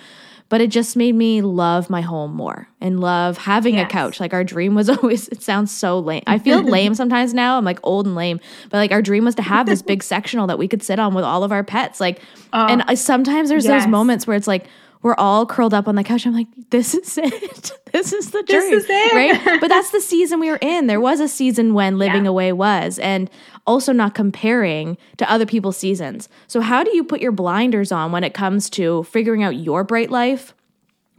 but 0.48 0.60
it 0.60 0.70
just 0.70 0.96
made 0.96 1.14
me 1.14 1.42
love 1.42 1.90
my 1.90 2.00
home 2.00 2.32
more 2.32 2.68
and 2.80 3.00
love 3.00 3.36
having 3.36 3.74
yes. 3.74 3.86
a 3.86 3.88
couch. 3.88 4.20
Like 4.20 4.32
our 4.32 4.44
dream 4.44 4.74
was 4.74 4.88
always, 4.90 5.28
it 5.28 5.42
sounds 5.42 5.72
so 5.72 5.98
lame. 5.98 6.22
I 6.26 6.38
feel 6.38 6.62
lame 6.62 6.94
sometimes 6.94 7.34
now. 7.34 7.58
I'm 7.58 7.64
like 7.64 7.80
old 7.82 8.06
and 8.06 8.14
lame, 8.14 8.40
but 8.70 8.78
like 8.78 8.92
our 8.92 9.02
dream 9.02 9.24
was 9.24 9.34
to 9.36 9.42
have 9.42 9.66
this 9.66 9.82
big 9.86 10.02
sectional 10.02 10.46
that 10.46 10.58
we 10.58 10.68
could 10.68 10.82
sit 10.82 10.98
on 10.98 11.14
with 11.14 11.24
all 11.24 11.42
of 11.42 11.52
our 11.52 11.64
pets. 11.64 12.00
Like, 12.00 12.20
and 12.52 12.82
oh, 12.82 12.84
I, 12.88 12.94
sometimes 12.94 13.48
there's 13.48 13.64
yes. 13.64 13.84
those 13.84 13.90
moments 13.90 14.26
where 14.26 14.36
it's 14.36 14.48
like, 14.48 14.66
we're 15.06 15.14
all 15.18 15.46
curled 15.46 15.72
up 15.72 15.86
on 15.86 15.94
the 15.94 16.02
couch. 16.02 16.26
I'm 16.26 16.34
like, 16.34 16.48
this 16.70 16.92
is 16.92 17.16
it. 17.22 17.70
this 17.92 18.12
is 18.12 18.32
the. 18.32 18.42
This 18.44 18.64
is 18.72 18.86
it. 18.88 19.14
Right. 19.14 19.60
But 19.60 19.68
that's 19.68 19.90
the 19.90 20.00
season 20.00 20.40
we 20.40 20.50
were 20.50 20.58
in. 20.60 20.88
There 20.88 21.00
was 21.00 21.20
a 21.20 21.28
season 21.28 21.75
when 21.75 21.96
living 21.96 22.25
yeah. 22.25 22.30
away 22.30 22.52
was, 22.52 22.98
and 22.98 23.30
also 23.68 23.92
not 23.92 24.16
comparing 24.16 24.98
to 25.18 25.30
other 25.30 25.46
people's 25.46 25.76
seasons. 25.76 26.28
So, 26.48 26.60
how 26.60 26.82
do 26.82 26.94
you 26.94 27.04
put 27.04 27.20
your 27.20 27.30
blinders 27.30 27.92
on 27.92 28.10
when 28.10 28.25
it 28.25 28.34
comes 28.34 28.68
to 28.70 29.04
figuring 29.04 29.44
out 29.44 29.54
your 29.54 29.84
bright 29.84 30.10
life? 30.10 30.54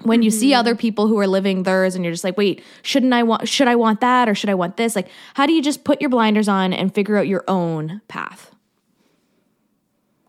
When 0.04 0.22
you 0.22 0.32
mm-hmm. 0.32 0.40
see 0.40 0.54
other 0.54 0.76
people 0.76 1.08
who 1.08 1.18
are 1.18 1.26
living 1.26 1.64
theirs 1.64 1.96
and 1.96 2.04
you're 2.04 2.14
just 2.14 2.26
like, 2.26 2.38
wait, 2.38 2.62
shouldn't 2.82 3.14
I 3.14 3.24
want, 3.24 3.48
should 3.48 3.70
I 3.70 3.76
want 3.76 4.02
that 4.02 4.28
or 4.28 4.36
should 4.36 4.50
I 4.50 4.54
want 4.54 4.76
this? 4.76 4.96
Like, 4.96 5.08
how 5.34 5.48
do 5.48 5.54
you 5.54 5.62
just 5.62 5.86
put 5.86 6.02
your 6.02 6.10
blinders 6.10 6.50
on 6.50 6.74
and 6.74 6.94
figure 6.94 7.18
out 7.18 7.28
your 7.28 7.46
own 7.48 8.02
path? 8.10 8.52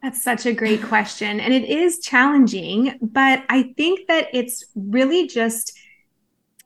That's 0.09 0.23
such 0.23 0.47
a 0.47 0.55
great 0.55 0.83
question. 0.83 1.39
And 1.39 1.53
it 1.53 1.69
is 1.69 1.99
challenging, 1.99 2.99
but 3.03 3.45
I 3.51 3.75
think 3.77 4.09
that 4.09 4.29
it's 4.33 4.65
really 4.75 5.27
just, 5.27 5.79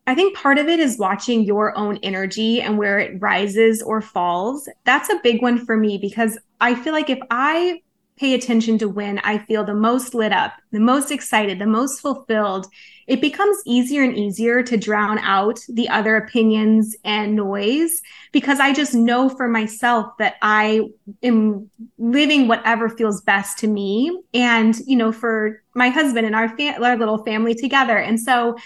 I 0.06 0.14
think 0.14 0.36
part 0.36 0.58
of 0.58 0.68
it 0.68 0.78
is 0.78 0.96
watching 0.96 1.42
your 1.42 1.76
own 1.76 1.98
energy 2.04 2.60
and 2.60 2.78
where 2.78 3.00
it 3.00 3.20
rises 3.20 3.82
or 3.82 4.00
falls. 4.00 4.68
That's 4.84 5.10
a 5.10 5.18
big 5.24 5.42
one 5.42 5.66
for 5.66 5.76
me 5.76 5.98
because 5.98 6.38
I 6.60 6.76
feel 6.76 6.92
like 6.92 7.10
if 7.10 7.18
I 7.32 7.80
pay 8.22 8.34
attention 8.34 8.78
to 8.78 8.88
when 8.88 9.18
I 9.18 9.38
feel 9.38 9.64
the 9.64 9.74
most 9.74 10.14
lit 10.14 10.30
up, 10.30 10.52
the 10.70 10.78
most 10.78 11.10
excited, 11.10 11.58
the 11.58 11.66
most 11.66 12.00
fulfilled, 12.00 12.68
it 13.08 13.20
becomes 13.20 13.56
easier 13.66 14.04
and 14.04 14.16
easier 14.16 14.62
to 14.62 14.76
drown 14.76 15.18
out 15.18 15.58
the 15.68 15.88
other 15.88 16.14
opinions 16.14 16.94
and 17.04 17.34
noise 17.34 18.00
because 18.30 18.60
I 18.60 18.72
just 18.72 18.94
know 18.94 19.28
for 19.28 19.48
myself 19.48 20.12
that 20.20 20.36
I 20.40 20.82
am 21.24 21.68
living 21.98 22.46
whatever 22.46 22.88
feels 22.88 23.20
best 23.22 23.58
to 23.58 23.66
me 23.66 24.16
and, 24.32 24.78
you 24.86 24.94
know, 24.94 25.10
for 25.10 25.60
my 25.74 25.88
husband 25.88 26.24
and 26.24 26.36
our, 26.36 26.48
fa- 26.56 26.80
our 26.80 26.96
little 26.96 27.24
family 27.24 27.56
together. 27.56 27.98
And 27.98 28.20
so 28.20 28.56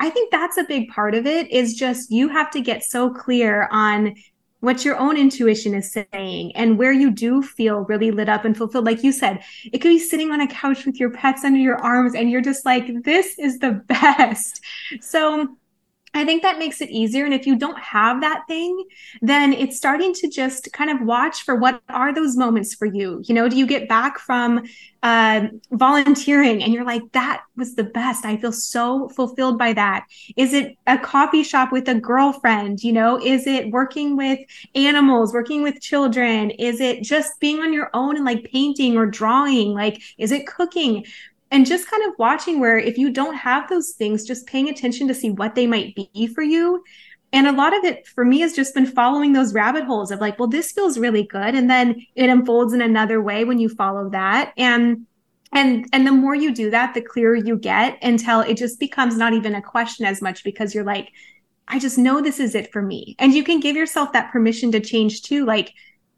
I 0.00 0.10
think 0.10 0.32
that's 0.32 0.56
a 0.56 0.64
big 0.64 0.88
part 0.88 1.14
of 1.14 1.24
it 1.24 1.48
is 1.52 1.74
just 1.74 2.10
you 2.10 2.26
have 2.30 2.50
to 2.50 2.60
get 2.60 2.82
so 2.82 3.10
clear 3.10 3.68
on 3.70 4.16
what 4.64 4.84
your 4.84 4.96
own 4.96 5.16
intuition 5.16 5.74
is 5.74 5.92
saying 5.92 6.56
and 6.56 6.78
where 6.78 6.92
you 6.92 7.10
do 7.10 7.42
feel 7.42 7.80
really 7.80 8.10
lit 8.10 8.28
up 8.28 8.44
and 8.44 8.56
fulfilled. 8.56 8.86
Like 8.86 9.04
you 9.04 9.12
said, 9.12 9.44
it 9.72 9.78
could 9.78 9.90
be 9.90 9.98
sitting 9.98 10.30
on 10.30 10.40
a 10.40 10.46
couch 10.46 10.86
with 10.86 10.98
your 10.98 11.10
pets 11.10 11.44
under 11.44 11.60
your 11.60 11.76
arms 11.76 12.14
and 12.14 12.30
you're 12.30 12.40
just 12.40 12.64
like, 12.64 13.04
this 13.04 13.38
is 13.38 13.58
the 13.58 13.72
best. 13.86 14.60
So 15.00 15.56
I 16.14 16.24
think 16.24 16.42
that 16.42 16.58
makes 16.58 16.80
it 16.80 16.90
easier. 16.90 17.24
And 17.24 17.34
if 17.34 17.46
you 17.46 17.56
don't 17.56 17.78
have 17.78 18.20
that 18.20 18.44
thing, 18.46 18.84
then 19.20 19.52
it's 19.52 19.76
starting 19.76 20.14
to 20.14 20.28
just 20.28 20.72
kind 20.72 20.90
of 20.90 21.06
watch 21.06 21.42
for 21.42 21.56
what 21.56 21.82
are 21.88 22.14
those 22.14 22.36
moments 22.36 22.72
for 22.74 22.86
you. 22.86 23.20
You 23.26 23.34
know, 23.34 23.48
do 23.48 23.56
you 23.56 23.66
get 23.66 23.88
back 23.88 24.18
from 24.18 24.62
uh, 25.02 25.48
volunteering 25.72 26.62
and 26.62 26.72
you're 26.72 26.84
like, 26.84 27.02
that 27.12 27.42
was 27.56 27.74
the 27.74 27.84
best. 27.84 28.24
I 28.24 28.38
feel 28.38 28.52
so 28.52 29.08
fulfilled 29.10 29.58
by 29.58 29.74
that. 29.74 30.06
Is 30.36 30.54
it 30.54 30.78
a 30.86 30.96
coffee 30.96 31.42
shop 31.42 31.72
with 31.72 31.88
a 31.88 31.94
girlfriend? 31.94 32.82
You 32.82 32.92
know, 32.92 33.20
is 33.20 33.46
it 33.46 33.70
working 33.70 34.16
with 34.16 34.38
animals, 34.74 35.34
working 35.34 35.62
with 35.62 35.80
children? 35.80 36.50
Is 36.52 36.80
it 36.80 37.02
just 37.02 37.38
being 37.40 37.58
on 37.60 37.72
your 37.72 37.90
own 37.92 38.16
and 38.16 38.24
like 38.24 38.44
painting 38.44 38.96
or 38.96 39.04
drawing? 39.04 39.74
Like, 39.74 40.00
is 40.16 40.32
it 40.32 40.46
cooking? 40.46 41.04
And 41.54 41.64
just 41.64 41.88
kind 41.88 42.02
of 42.02 42.18
watching 42.18 42.58
where 42.58 42.76
if 42.76 42.98
you 42.98 43.10
don't 43.10 43.36
have 43.36 43.68
those 43.68 43.92
things 43.92 44.26
just 44.26 44.44
paying 44.48 44.68
attention 44.68 45.06
to 45.06 45.14
see 45.14 45.30
what 45.30 45.54
they 45.54 45.68
might 45.68 45.94
be 45.94 46.26
for 46.26 46.42
you. 46.42 46.82
And 47.32 47.46
a 47.46 47.52
lot 47.52 47.76
of 47.76 47.84
it 47.84 48.08
for 48.08 48.24
me 48.24 48.40
has 48.40 48.54
just 48.54 48.74
been 48.74 48.86
following 48.86 49.32
those 49.32 49.54
rabbit 49.54 49.84
holes 49.84 50.10
of 50.10 50.20
like 50.20 50.36
well 50.36 50.48
this 50.48 50.72
feels 50.72 50.98
really 50.98 51.22
good. 51.22 51.54
And 51.54 51.70
then 51.70 52.04
it 52.16 52.28
unfolds 52.28 52.72
in 52.72 52.82
another 52.82 53.22
way 53.22 53.44
when 53.44 53.60
you 53.60 53.68
follow 53.68 54.10
that. 54.10 54.52
And 54.56 55.06
and 55.52 55.86
and 55.92 56.04
the 56.04 56.10
more 56.10 56.34
you 56.34 56.52
do 56.52 56.70
that 56.70 56.92
the 56.92 57.00
clearer 57.00 57.36
you 57.36 57.56
get 57.56 58.02
until 58.02 58.40
it 58.40 58.56
just 58.56 58.80
becomes 58.80 59.16
not 59.16 59.32
even 59.32 59.54
a 59.54 59.62
question 59.62 60.06
as 60.06 60.20
much 60.20 60.42
because 60.42 60.74
you're 60.74 60.82
like 60.82 61.12
i 61.68 61.78
just 61.78 61.98
know 61.98 62.20
this 62.20 62.40
is 62.40 62.56
it 62.56 62.72
for 62.72 62.82
me. 62.82 63.14
And 63.20 63.32
you 63.32 63.44
can 63.44 63.60
give 63.60 63.76
yourself 63.76 64.12
that 64.12 64.32
permission 64.32 64.72
to 64.72 64.80
change 64.80 65.22
too. 65.22 65.46
Like 65.46 65.72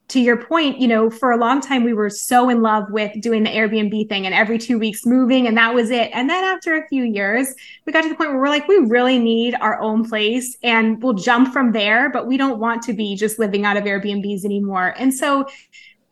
to 0.09 0.21
your 0.21 0.37
point, 0.37 0.79
you 0.79 0.87
know, 0.87 1.11
for 1.11 1.33
a 1.33 1.37
long 1.37 1.61
time 1.61 1.83
we 1.83 1.93
were 1.93 2.09
so 2.09 2.49
in 2.49 2.63
love 2.63 2.85
with 2.91 3.11
doing 3.21 3.43
the 3.43 3.51
Airbnb 3.51 4.09
thing 4.09 4.25
and 4.25 4.35
every 4.35 4.57
two 4.57 4.79
weeks 4.79 5.05
moving, 5.05 5.49
and 5.49 5.57
that 5.57 5.75
was 5.75 5.91
it. 5.91 6.11
And 6.15 6.31
then 6.31 6.45
after 6.45 6.77
a 6.77 6.87
few 6.87 7.03
years, 7.03 7.53
we 7.85 7.93
got 7.93 8.03
to 8.03 8.09
the 8.09 8.15
point 8.15 8.31
where 8.31 8.39
we're 8.39 8.49
like, 8.49 8.69
we 8.69 8.77
really 8.77 9.19
need 9.19 9.57
our 9.61 9.81
own 9.81 10.09
place 10.09 10.57
and 10.63 11.03
we'll 11.03 11.15
jump 11.15 11.53
from 11.53 11.73
there, 11.73 12.09
but 12.09 12.29
we 12.29 12.37
don't 12.37 12.61
want 12.61 12.83
to 12.83 12.93
be 12.93 13.17
just 13.17 13.41
living 13.41 13.65
out 13.65 13.77
of 13.77 13.83
Airbnbs 13.83 14.45
anymore. 14.45 14.95
And 14.97 15.13
so 15.13 15.47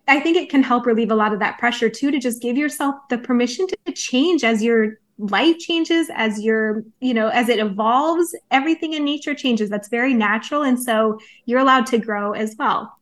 I 0.09 0.19
think 0.19 0.37
it 0.37 0.51
can 0.51 0.65
help 0.65 0.87
relieve 0.87 1.13
a 1.13 1.15
lot 1.15 1.33
of 1.33 1.39
that 1.39 1.59
pressure 1.59 1.89
too, 1.89 2.11
to 2.11 2.19
just 2.19 2.43
give 2.43 2.57
yourself 2.57 2.97
the 3.11 3.19
permission 3.19 3.67
to 3.69 3.93
change 3.93 4.43
as 4.43 4.61
your 4.61 4.99
life 5.19 5.59
changes, 5.61 6.11
as 6.17 6.43
your, 6.43 6.83
you 6.99 7.15
know, 7.15 7.29
as 7.29 7.49
it 7.49 7.61
evolves, 7.61 8.37
everything 8.51 8.95
in 8.95 9.05
nature 9.05 9.37
changes. 9.37 9.71
That's 9.71 9.89
very 9.89 10.13
natural. 10.13 10.63
And 10.63 10.83
so 10.83 11.21
you're 11.47 11.61
allowed 11.61 11.87
to 11.87 11.99
grow 11.99 12.33
as 12.33 12.57
well. 12.59 12.93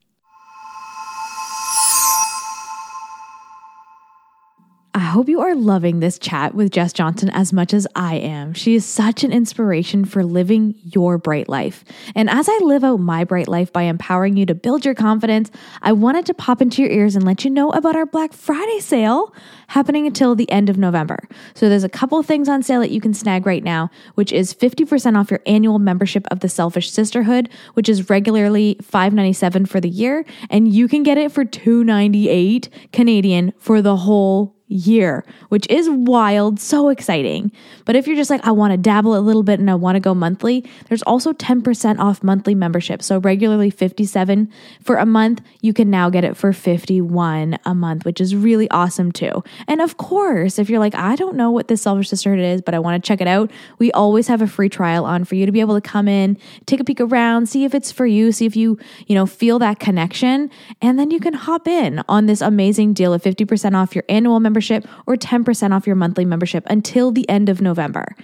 I 4.94 4.98
hope 4.98 5.26
you 5.26 5.40
are 5.40 5.54
loving 5.54 6.00
this 6.00 6.18
chat 6.18 6.54
with 6.54 6.70
Jess 6.70 6.92
Johnson 6.92 7.30
as 7.30 7.50
much 7.50 7.72
as 7.72 7.86
I 7.96 8.16
am. 8.16 8.52
She 8.52 8.74
is 8.74 8.84
such 8.84 9.24
an 9.24 9.32
inspiration 9.32 10.04
for 10.04 10.22
living 10.22 10.74
your 10.84 11.16
bright 11.16 11.48
life. 11.48 11.82
And 12.14 12.28
as 12.28 12.46
I 12.46 12.58
live 12.58 12.84
out 12.84 13.00
my 13.00 13.24
bright 13.24 13.48
life 13.48 13.72
by 13.72 13.84
empowering 13.84 14.36
you 14.36 14.44
to 14.44 14.54
build 14.54 14.84
your 14.84 14.94
confidence, 14.94 15.50
I 15.80 15.92
wanted 15.92 16.26
to 16.26 16.34
pop 16.34 16.60
into 16.60 16.82
your 16.82 16.90
ears 16.90 17.16
and 17.16 17.24
let 17.24 17.42
you 17.42 17.50
know 17.50 17.70
about 17.70 17.96
our 17.96 18.04
Black 18.04 18.34
Friday 18.34 18.80
sale 18.80 19.34
happening 19.68 20.06
until 20.06 20.34
the 20.34 20.50
end 20.50 20.68
of 20.68 20.76
November. 20.76 21.20
So 21.54 21.70
there's 21.70 21.84
a 21.84 21.88
couple 21.88 22.22
things 22.22 22.46
on 22.46 22.62
sale 22.62 22.80
that 22.80 22.90
you 22.90 23.00
can 23.00 23.14
snag 23.14 23.46
right 23.46 23.64
now, 23.64 23.90
which 24.16 24.30
is 24.30 24.52
50% 24.52 25.18
off 25.18 25.30
your 25.30 25.40
annual 25.46 25.78
membership 25.78 26.26
of 26.30 26.40
the 26.40 26.50
Selfish 26.50 26.90
Sisterhood, 26.90 27.48
which 27.72 27.88
is 27.88 28.10
regularly 28.10 28.76
$5.97 28.82 29.66
for 29.66 29.80
the 29.80 29.88
year, 29.88 30.26
and 30.50 30.70
you 30.70 30.86
can 30.86 31.02
get 31.02 31.16
it 31.16 31.32
for 31.32 31.46
$2.98 31.46 32.68
Canadian 32.92 33.54
for 33.56 33.80
the 33.80 33.96
whole 33.96 34.54
year, 34.72 35.24
which 35.48 35.66
is 35.68 35.88
wild, 35.90 36.58
so 36.58 36.88
exciting. 36.88 37.52
But 37.84 37.96
if 37.96 38.06
you're 38.06 38.16
just 38.16 38.30
like, 38.30 38.44
I 38.46 38.50
want 38.50 38.72
to 38.72 38.76
dabble 38.76 39.16
a 39.16 39.20
little 39.20 39.42
bit 39.42 39.60
and 39.60 39.70
I 39.70 39.74
want 39.74 39.96
to 39.96 40.00
go 40.00 40.14
monthly, 40.14 40.64
there's 40.88 41.02
also 41.02 41.32
10% 41.32 41.98
off 41.98 42.22
monthly 42.22 42.54
membership. 42.54 43.02
So 43.02 43.18
regularly 43.18 43.70
57 43.70 44.50
for 44.82 44.96
a 44.96 45.06
month, 45.06 45.42
you 45.60 45.72
can 45.72 45.90
now 45.90 46.08
get 46.10 46.24
it 46.24 46.36
for 46.36 46.52
51 46.52 47.58
a 47.64 47.74
month, 47.74 48.04
which 48.04 48.20
is 48.20 48.34
really 48.34 48.70
awesome 48.70 49.12
too. 49.12 49.44
And 49.68 49.80
of 49.80 49.96
course, 49.98 50.58
if 50.58 50.70
you're 50.70 50.78
like, 50.78 50.94
I 50.94 51.16
don't 51.16 51.36
know 51.36 51.50
what 51.50 51.68
this 51.68 51.82
Selfish 51.82 52.08
Sisterhood 52.08 52.40
is, 52.40 52.62
but 52.62 52.74
I 52.74 52.78
want 52.78 53.02
to 53.02 53.06
check 53.06 53.20
it 53.20 53.28
out, 53.28 53.50
we 53.78 53.92
always 53.92 54.28
have 54.28 54.40
a 54.40 54.46
free 54.46 54.68
trial 54.68 55.04
on 55.04 55.24
for 55.24 55.34
you 55.34 55.44
to 55.46 55.52
be 55.52 55.60
able 55.60 55.74
to 55.74 55.86
come 55.86 56.08
in, 56.08 56.38
take 56.66 56.80
a 56.80 56.84
peek 56.84 57.00
around, 57.00 57.46
see 57.48 57.64
if 57.64 57.74
it's 57.74 57.92
for 57.92 58.06
you, 58.06 58.32
see 58.32 58.46
if 58.46 58.56
you, 58.56 58.78
you 59.06 59.14
know, 59.14 59.26
feel 59.26 59.58
that 59.58 59.78
connection, 59.78 60.50
and 60.80 60.98
then 60.98 61.10
you 61.10 61.20
can 61.20 61.34
hop 61.34 61.68
in 61.68 62.02
on 62.08 62.26
this 62.26 62.40
amazing 62.40 62.94
deal 62.94 63.12
of 63.12 63.22
50% 63.22 63.76
off 63.76 63.94
your 63.94 64.04
annual 64.08 64.40
membership 64.40 64.61
membership 64.62 64.88
or 65.06 65.16
10% 65.16 65.74
off 65.74 65.86
your 65.86 65.96
monthly 65.96 66.24
membership 66.24 66.64
until 66.68 67.10
the 67.10 67.28
end 67.28 67.48
of 67.48 67.60
November. 67.60 68.14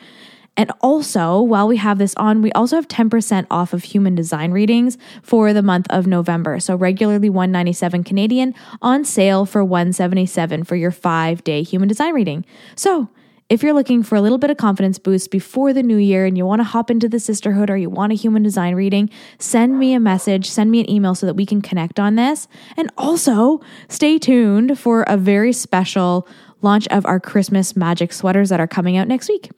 And 0.57 0.73
also, 0.81 1.41
while 1.41 1.69
we 1.69 1.77
have 1.77 1.99
this 1.99 2.15
on, 2.17 2.43
we 2.43 2.51
also 2.53 2.75
have 2.77 2.89
10% 2.89 3.47
off 3.49 3.73
of 3.73 3.85
human 3.85 4.17
design 4.17 4.51
readings 4.51 4.99
for 5.23 5.53
the 5.53 5.63
month 5.63 5.87
of 5.89 6.07
November. 6.07 6.59
So 6.59 6.75
regularly 6.75 7.31
197 7.31 8.03
Canadian 8.03 8.55
on 8.83 9.05
sale 9.05 9.47
for 9.47 9.63
177 9.63 10.65
for 10.65 10.75
your 10.75 10.91
5-day 10.91 11.63
human 11.63 11.89
design 11.89 12.13
reading. 12.13 12.45
So, 12.75 13.09
if 13.49 13.63
you're 13.63 13.73
looking 13.73 14.03
for 14.03 14.17
a 14.17 14.21
little 14.21 14.37
bit 14.37 14.51
of 14.51 14.59
confidence 14.59 14.99
boost 14.99 15.31
before 15.31 15.73
the 15.73 15.83
new 15.83 15.97
year 15.97 16.27
and 16.27 16.37
you 16.37 16.45
want 16.45 16.61
to 16.61 16.65
hop 16.65 16.91
into 16.91 17.09
the 17.09 17.19
sisterhood 17.19 17.71
or 17.71 17.79
you 17.79 17.89
want 17.89 18.13
a 18.13 18.15
human 18.15 18.43
design 18.43 18.75
reading, 18.75 19.09
send 19.39 19.79
me 19.79 19.95
a 19.95 20.01
message, 20.01 20.51
send 20.51 20.71
me 20.71 20.81
an 20.81 20.91
email 20.91 21.15
so 21.15 21.25
that 21.25 21.35
we 21.35 21.47
can 21.47 21.63
connect 21.63 21.99
on 21.99 22.17
this. 22.17 22.47
And 22.77 22.91
also, 22.99 23.61
stay 23.89 24.19
tuned 24.19 24.79
for 24.79 25.03
a 25.05 25.17
very 25.17 25.55
special 25.55 26.29
launch 26.61 26.87
of 26.89 27.07
our 27.07 27.19
Christmas 27.19 27.75
magic 27.75 28.13
sweaters 28.13 28.51
that 28.51 28.61
are 28.61 28.67
coming 28.67 28.99
out 28.99 29.09
next 29.09 29.31
week. 29.31 29.51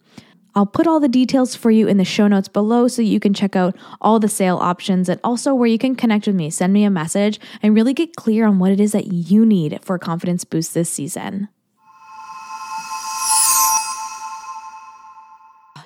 I'll 0.54 0.66
put 0.66 0.86
all 0.86 1.00
the 1.00 1.08
details 1.08 1.56
for 1.56 1.70
you 1.70 1.88
in 1.88 1.96
the 1.96 2.04
show 2.04 2.28
notes 2.28 2.48
below 2.48 2.86
so 2.86 3.02
you 3.02 3.18
can 3.18 3.34
check 3.34 3.56
out 3.56 3.76
all 4.00 4.20
the 4.20 4.28
sale 4.28 4.58
options 4.58 5.08
and 5.08 5.20
also 5.24 5.54
where 5.54 5.68
you 5.68 5.78
can 5.78 5.96
connect 5.96 6.26
with 6.26 6.36
me, 6.36 6.50
send 6.50 6.72
me 6.72 6.84
a 6.84 6.90
message, 6.90 7.40
and 7.62 7.74
really 7.74 7.94
get 7.94 8.16
clear 8.16 8.46
on 8.46 8.58
what 8.58 8.70
it 8.70 8.80
is 8.80 8.92
that 8.92 9.12
you 9.12 9.44
need 9.44 9.80
for 9.82 9.96
a 9.96 10.00
confidence 10.00 10.44
boost 10.44 10.74
this 10.74 10.90
season. 10.90 11.48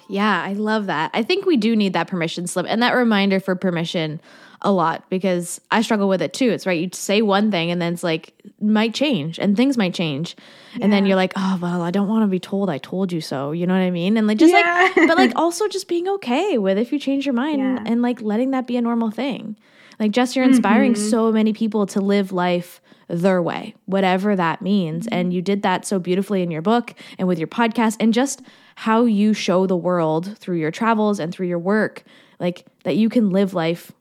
Yeah, 0.09 0.43
I 0.43 0.53
love 0.53 0.87
that. 0.87 1.11
I 1.15 1.23
think 1.23 1.47
we 1.47 1.57
do 1.57 1.75
need 1.75 1.93
that 1.93 2.09
permission 2.09 2.47
slip 2.47 2.67
and 2.69 2.83
that 2.83 2.93
reminder 2.93 3.41
for 3.41 3.55
permission 3.55 4.21
a 4.65 4.73
lot 4.73 5.09
because 5.11 5.61
I 5.71 5.83
struggle 5.83 6.09
with 6.09 6.23
it 6.23 6.33
too. 6.33 6.51
It's 6.51 6.67
right. 6.67 6.81
You 6.81 6.89
say 6.93 7.21
one 7.23 7.51
thing 7.51 7.71
and 7.71 7.81
then 7.81 7.93
it's 7.93 8.03
like, 8.03 8.33
might 8.61 8.95
change 8.95 9.39
and 9.39 9.57
things 9.57 9.77
might 9.77 9.95
change. 9.95 10.37
Yeah. 10.75 10.85
And 10.85 10.93
then 10.93 11.05
you're 11.07 11.17
like, 11.17 11.35
oh, 11.37 11.59
well, 11.61 11.83
I 11.83 11.91
don't 11.91 12.09
want 12.09 12.23
to 12.23 12.29
be 12.29 12.41
told 12.41 12.71
I 12.71 12.79
told 12.79 13.13
you 13.13 13.21
so. 13.21 13.53
You 13.53 13.67
know 13.67 13.75
what 13.75 13.81
I 13.81 13.91
mean? 13.91 14.17
And 14.17 14.27
like, 14.27 14.39
just 14.39 14.55
yeah. 14.55 14.91
like, 14.97 15.09
but 15.09 15.19
like 15.19 15.33
also 15.37 15.69
just 15.69 15.87
being 15.87 16.09
okay 16.09 16.57
with 16.57 16.79
if 16.79 16.93
you 16.93 16.99
change 16.99 17.27
your 17.27 17.35
mind 17.35 17.59
yeah. 17.59 17.77
and, 17.77 17.89
and, 17.89 18.03
like 18.03 18.23
letting 18.23 18.53
that 18.53 18.67
be 18.67 18.77
a 18.77 18.83
normal 18.83 19.11
thing. 19.11 19.57
Like, 20.05 20.13
just 20.13 20.37
you're 20.37 20.45
inspiring 20.45 20.93
mm-hmm. 20.93 21.09
so 21.09 21.33
many 21.33 21.55
people 21.55 21.87
to 21.87 21.99
live 21.99 22.31
life 22.31 22.83
their 23.09 23.41
way, 23.41 23.75
whatever 23.87 24.37
that 24.37 24.61
means. 24.61 25.07
And 25.07 25.33
you 25.33 25.41
did 25.41 25.63
that 25.63 25.87
so 25.87 25.99
beautifully 25.99 26.43
in 26.43 26.51
your 26.51 26.61
book 26.61 26.93
and 27.19 27.27
with 27.27 27.39
your 27.39 27.49
podcast 27.49 27.97
and 28.01 28.13
just 28.13 28.43
how 28.75 29.07
you 29.07 29.33
show 29.33 29.67
the 29.67 29.79
world 29.79 30.37
through 30.37 30.59
your 30.59 30.71
travels 30.71 31.19
and 31.19 31.33
through 31.33 31.47
your 31.47 31.59
work, 31.59 32.05
like 32.39 32.67
that 32.83 32.97
you 32.97 33.09
can 33.09 33.31
live 33.31 33.55
life 33.55 33.93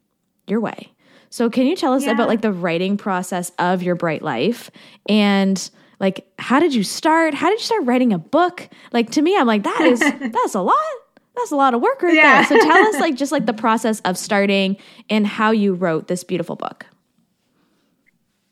your 0.45 0.59
way. 0.59 0.91
So 1.29 1.49
can 1.49 1.67
you 1.67 1.75
tell 1.77 1.93
us 1.93 2.03
yeah. 2.03 2.11
about 2.11 2.27
like 2.27 2.41
the 2.41 2.51
writing 2.51 2.97
process 2.97 3.53
of 3.57 3.81
your 3.81 3.95
bright 3.95 4.23
life 4.23 4.71
and 5.07 5.69
like 6.01 6.27
how 6.37 6.59
did 6.59 6.73
you 6.75 6.83
start? 6.83 7.33
How 7.33 7.47
did 7.47 7.59
you 7.61 7.65
start 7.65 7.85
writing 7.85 8.11
a 8.11 8.19
book? 8.19 8.67
Like 8.91 9.09
to 9.11 9.21
me 9.21 9.37
I'm 9.37 9.47
like 9.47 9.63
that 9.63 9.81
is 9.83 9.99
that's 10.33 10.53
a 10.53 10.61
lot. 10.61 10.75
That's 11.35 11.51
a 11.51 11.55
lot 11.55 11.73
of 11.73 11.81
work 11.81 12.01
right 12.01 12.13
yeah. 12.13 12.43
there. 12.43 12.59
So 12.59 12.65
tell 12.65 12.87
us 12.87 12.99
like 12.99 13.15
just 13.15 13.31
like 13.31 13.45
the 13.45 13.53
process 13.53 13.99
of 14.01 14.17
starting 14.17 14.77
and 15.09 15.25
how 15.25 15.51
you 15.51 15.73
wrote 15.73 16.07
this 16.07 16.23
beautiful 16.23 16.55
book. 16.55 16.85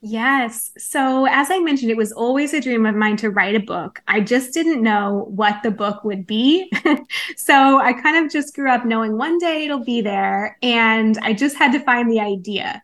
Yes. 0.03 0.71
So, 0.79 1.27
as 1.27 1.51
I 1.51 1.59
mentioned, 1.59 1.91
it 1.91 1.97
was 1.97 2.11
always 2.11 2.55
a 2.55 2.59
dream 2.59 2.87
of 2.87 2.95
mine 2.95 3.17
to 3.17 3.29
write 3.29 3.53
a 3.53 3.59
book. 3.59 4.01
I 4.07 4.19
just 4.19 4.51
didn't 4.51 4.81
know 4.81 5.27
what 5.29 5.61
the 5.61 5.69
book 5.69 6.03
would 6.03 6.25
be. 6.25 6.71
so, 7.37 7.79
I 7.79 7.93
kind 7.93 8.25
of 8.25 8.31
just 8.31 8.55
grew 8.55 8.71
up 8.71 8.83
knowing 8.83 9.15
one 9.15 9.37
day 9.37 9.63
it'll 9.63 9.85
be 9.85 10.01
there, 10.01 10.57
and 10.63 11.19
I 11.21 11.33
just 11.33 11.55
had 11.55 11.71
to 11.73 11.79
find 11.79 12.09
the 12.09 12.19
idea. 12.19 12.81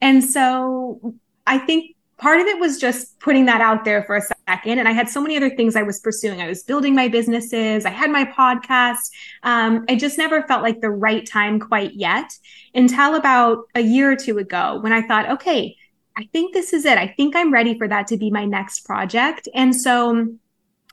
And 0.00 0.22
so, 0.22 1.12
I 1.44 1.58
think 1.58 1.96
part 2.20 2.40
of 2.40 2.46
it 2.46 2.60
was 2.60 2.78
just 2.78 3.18
putting 3.18 3.46
that 3.46 3.62
out 3.62 3.84
there 3.84 4.04
for 4.04 4.16
a 4.16 4.22
second. 4.46 4.78
And 4.78 4.86
I 4.86 4.92
had 4.92 5.08
so 5.08 5.22
many 5.22 5.36
other 5.36 5.48
things 5.48 5.74
I 5.74 5.82
was 5.82 6.00
pursuing. 6.00 6.42
I 6.42 6.48
was 6.48 6.62
building 6.62 6.94
my 6.94 7.08
businesses, 7.08 7.86
I 7.86 7.90
had 7.90 8.10
my 8.10 8.24
podcast. 8.24 9.10
Um, 9.42 9.86
I 9.88 9.96
just 9.96 10.18
never 10.18 10.42
felt 10.42 10.62
like 10.62 10.80
the 10.80 10.90
right 10.90 11.26
time 11.26 11.58
quite 11.58 11.94
yet 11.94 12.30
until 12.74 13.14
about 13.14 13.64
a 13.74 13.80
year 13.80 14.12
or 14.12 14.16
two 14.16 14.38
ago 14.38 14.78
when 14.82 14.92
I 14.92 15.02
thought, 15.02 15.30
okay, 15.30 15.76
I 16.16 16.28
think 16.32 16.52
this 16.52 16.74
is 16.74 16.84
it. 16.84 16.98
I 16.98 17.08
think 17.16 17.34
I'm 17.34 17.52
ready 17.52 17.78
for 17.78 17.88
that 17.88 18.06
to 18.08 18.18
be 18.18 18.30
my 18.30 18.44
next 18.44 18.80
project. 18.80 19.48
And 19.54 19.74
so 19.74 20.28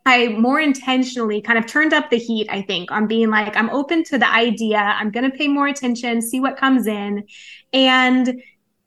I 0.06 0.30
more 0.30 0.62
intentionally 0.62 1.42
kind 1.42 1.60
of 1.60 1.66
turned 1.66 1.94
up 1.94 2.10
the 2.10 2.18
heat, 2.18 2.48
I 2.50 2.62
think, 2.62 2.92
on 2.92 3.08
being 3.08 3.30
like, 3.30 3.58
I'm 3.58 3.70
open 3.72 4.06
to 4.06 4.18
the 4.18 4.32
idea. 4.32 4.78
I'm 4.78 5.12
going 5.12 5.30
to 5.30 5.38
pay 5.38 5.50
more 5.50 5.68
attention, 5.68 6.22
see 6.22 6.40
what 6.40 6.56
comes 6.56 6.88
in. 6.88 7.26
And 7.74 8.42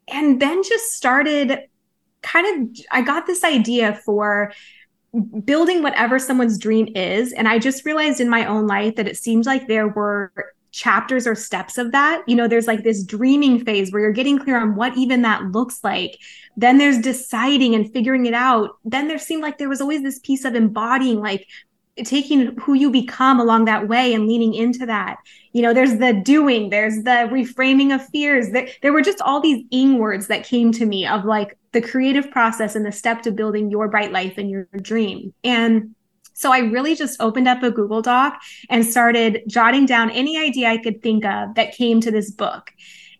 and 0.07 0.41
then 0.41 0.63
just 0.63 0.93
started 0.93 1.59
kind 2.21 2.69
of, 2.71 2.85
I 2.91 3.01
got 3.01 3.25
this 3.27 3.43
idea 3.43 3.99
for 4.05 4.53
building 5.43 5.83
whatever 5.83 6.19
someone's 6.19 6.57
dream 6.57 6.87
is. 6.95 7.33
And 7.33 7.47
I 7.47 7.59
just 7.59 7.85
realized 7.85 8.21
in 8.21 8.29
my 8.29 8.45
own 8.45 8.67
life 8.67 8.95
that 8.95 9.07
it 9.07 9.17
seemed 9.17 9.45
like 9.45 9.67
there 9.67 9.87
were 9.87 10.31
chapters 10.71 11.27
or 11.27 11.35
steps 11.35 11.77
of 11.77 11.91
that. 11.91 12.23
You 12.27 12.35
know, 12.35 12.47
there's 12.47 12.67
like 12.67 12.83
this 12.83 13.03
dreaming 13.03 13.63
phase 13.63 13.91
where 13.91 14.01
you're 14.01 14.11
getting 14.11 14.39
clear 14.39 14.57
on 14.57 14.75
what 14.75 14.97
even 14.97 15.21
that 15.23 15.51
looks 15.51 15.83
like. 15.83 16.17
Then 16.55 16.77
there's 16.77 16.97
deciding 16.97 17.75
and 17.75 17.91
figuring 17.91 18.25
it 18.25 18.33
out. 18.33 18.77
Then 18.85 19.07
there 19.07 19.19
seemed 19.19 19.41
like 19.41 19.57
there 19.57 19.69
was 19.69 19.81
always 19.81 20.01
this 20.01 20.19
piece 20.19 20.45
of 20.45 20.55
embodying, 20.55 21.19
like 21.19 21.45
taking 22.05 22.57
who 22.57 22.73
you 22.73 22.89
become 22.89 23.39
along 23.39 23.65
that 23.65 23.87
way 23.87 24.13
and 24.13 24.27
leaning 24.27 24.53
into 24.53 24.85
that. 24.85 25.17
You 25.51 25.61
know, 25.61 25.73
there's 25.73 25.97
the 25.97 26.13
doing, 26.13 26.69
there's 26.69 27.03
the 27.03 27.27
reframing 27.29 27.93
of 27.93 28.07
fears. 28.07 28.51
There, 28.51 28.69
there 28.81 28.93
were 28.93 29.01
just 29.01 29.21
all 29.21 29.41
these 29.41 29.65
ing 29.71 29.97
words 29.97 30.27
that 30.27 30.45
came 30.45 30.71
to 30.73 30.85
me 30.85 31.05
of 31.05 31.25
like 31.25 31.57
the 31.73 31.81
creative 31.81 32.29
process 32.31 32.75
and 32.75 32.85
the 32.85 32.91
step 32.91 33.21
to 33.23 33.31
building 33.31 33.71
your 33.71 33.87
bright 33.87 34.11
life 34.11 34.37
and 34.37 34.49
your 34.49 34.67
dream. 34.81 35.33
And 35.43 35.95
so 36.33 36.51
I 36.51 36.59
really 36.59 36.95
just 36.95 37.21
opened 37.21 37.47
up 37.47 37.63
a 37.63 37.71
Google 37.71 38.01
Doc 38.01 38.41
and 38.69 38.85
started 38.85 39.43
jotting 39.47 39.85
down 39.85 40.09
any 40.09 40.37
idea 40.37 40.69
I 40.69 40.77
could 40.77 41.01
think 41.01 41.23
of 41.23 41.55
that 41.55 41.75
came 41.75 42.01
to 42.01 42.11
this 42.11 42.31
book. 42.31 42.71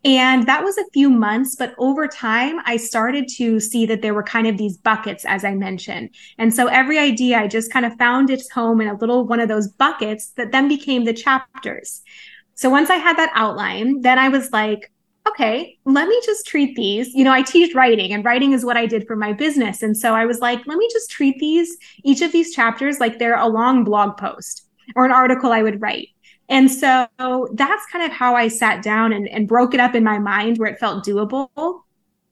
And 0.03 0.48
that 0.48 0.63
was 0.63 0.77
a 0.79 0.89
few 0.93 1.12
months, 1.12 1.55
but 1.55 1.75
over 1.77 2.08
time, 2.08 2.60
I 2.65 2.77
started 2.77 3.27
to 3.38 3.60
see 3.60 3.86
that 3.86 4.01
there 4.01 4.15
were 4.15 4.24
kind 4.24 4.48
of 4.48 4.58
these 4.58 4.75
buckets, 4.75 5.25
as 5.25 5.46
I 5.46 5.53
mentioned. 5.53 6.10
And 6.39 6.51
so 6.51 6.65
every 6.65 6.98
idea 6.98 7.38
I 7.38 7.48
just 7.48 7.72
kind 7.72 7.86
of 7.86 7.96
found 7.98 8.31
its 8.31 8.50
home 8.50 8.81
in 8.81 8.88
a 8.88 8.96
little 8.96 9.27
one 9.27 9.39
of 9.39 9.48
those 9.48 9.67
buckets 9.67 10.29
that 10.38 10.51
then 10.51 10.67
became 10.67 11.05
the 11.05 11.13
chapters. 11.13 12.01
So 12.55 12.72
once 12.72 12.89
I 12.89 12.96
had 12.96 13.17
that 13.17 13.31
outline, 13.36 14.01
then 14.01 14.17
I 14.17 14.29
was 14.29 14.51
like, 14.51 14.91
okay, 15.28 15.78
let 15.86 16.08
me 16.08 16.20
just 16.25 16.48
treat 16.48 16.75
these. 16.75 17.13
You 17.13 17.24
know, 17.24 17.32
I 17.32 17.42
teach 17.42 17.75
writing 17.75 18.12
and 18.13 18.25
writing 18.25 18.54
is 18.54 18.66
what 18.66 18.78
I 18.78 18.86
did 18.86 19.06
for 19.06 19.16
my 19.16 19.34
business. 19.34 19.82
And 19.82 19.96
so 19.96 20.13
I 20.13 20.25
was 20.25 20.40
like, 20.40 20.66
let 20.66 20.78
me 20.78 20.88
just 20.92 21.12
treat 21.12 21.38
these, 21.40 21.78
each 22.04 22.22
of 22.22 22.32
these 22.32 22.54
chapters, 22.54 23.00
like 23.00 23.20
they're 23.20 23.38
a 23.38 23.48
long 23.48 23.84
blog 23.84 24.18
post 24.18 24.68
or 24.96 25.06
an 25.06 25.12
article 25.12 25.51
I 25.51 25.62
would 25.62 25.82
write. 25.82 26.10
And 26.50 26.70
so 26.70 27.08
that's 27.54 27.86
kind 27.92 28.04
of 28.04 28.12
how 28.12 28.36
I 28.36 28.48
sat 28.48 28.84
down 28.84 29.13
and, 29.13 29.28
and 29.30 29.48
broke 29.48 29.74
it 29.74 29.80
up 29.80 29.96
in 29.96 30.04
my 30.04 30.20
mind 30.20 30.58
where 30.58 30.70
it 30.70 30.80
felt 30.80 31.06
doable. 31.06 31.50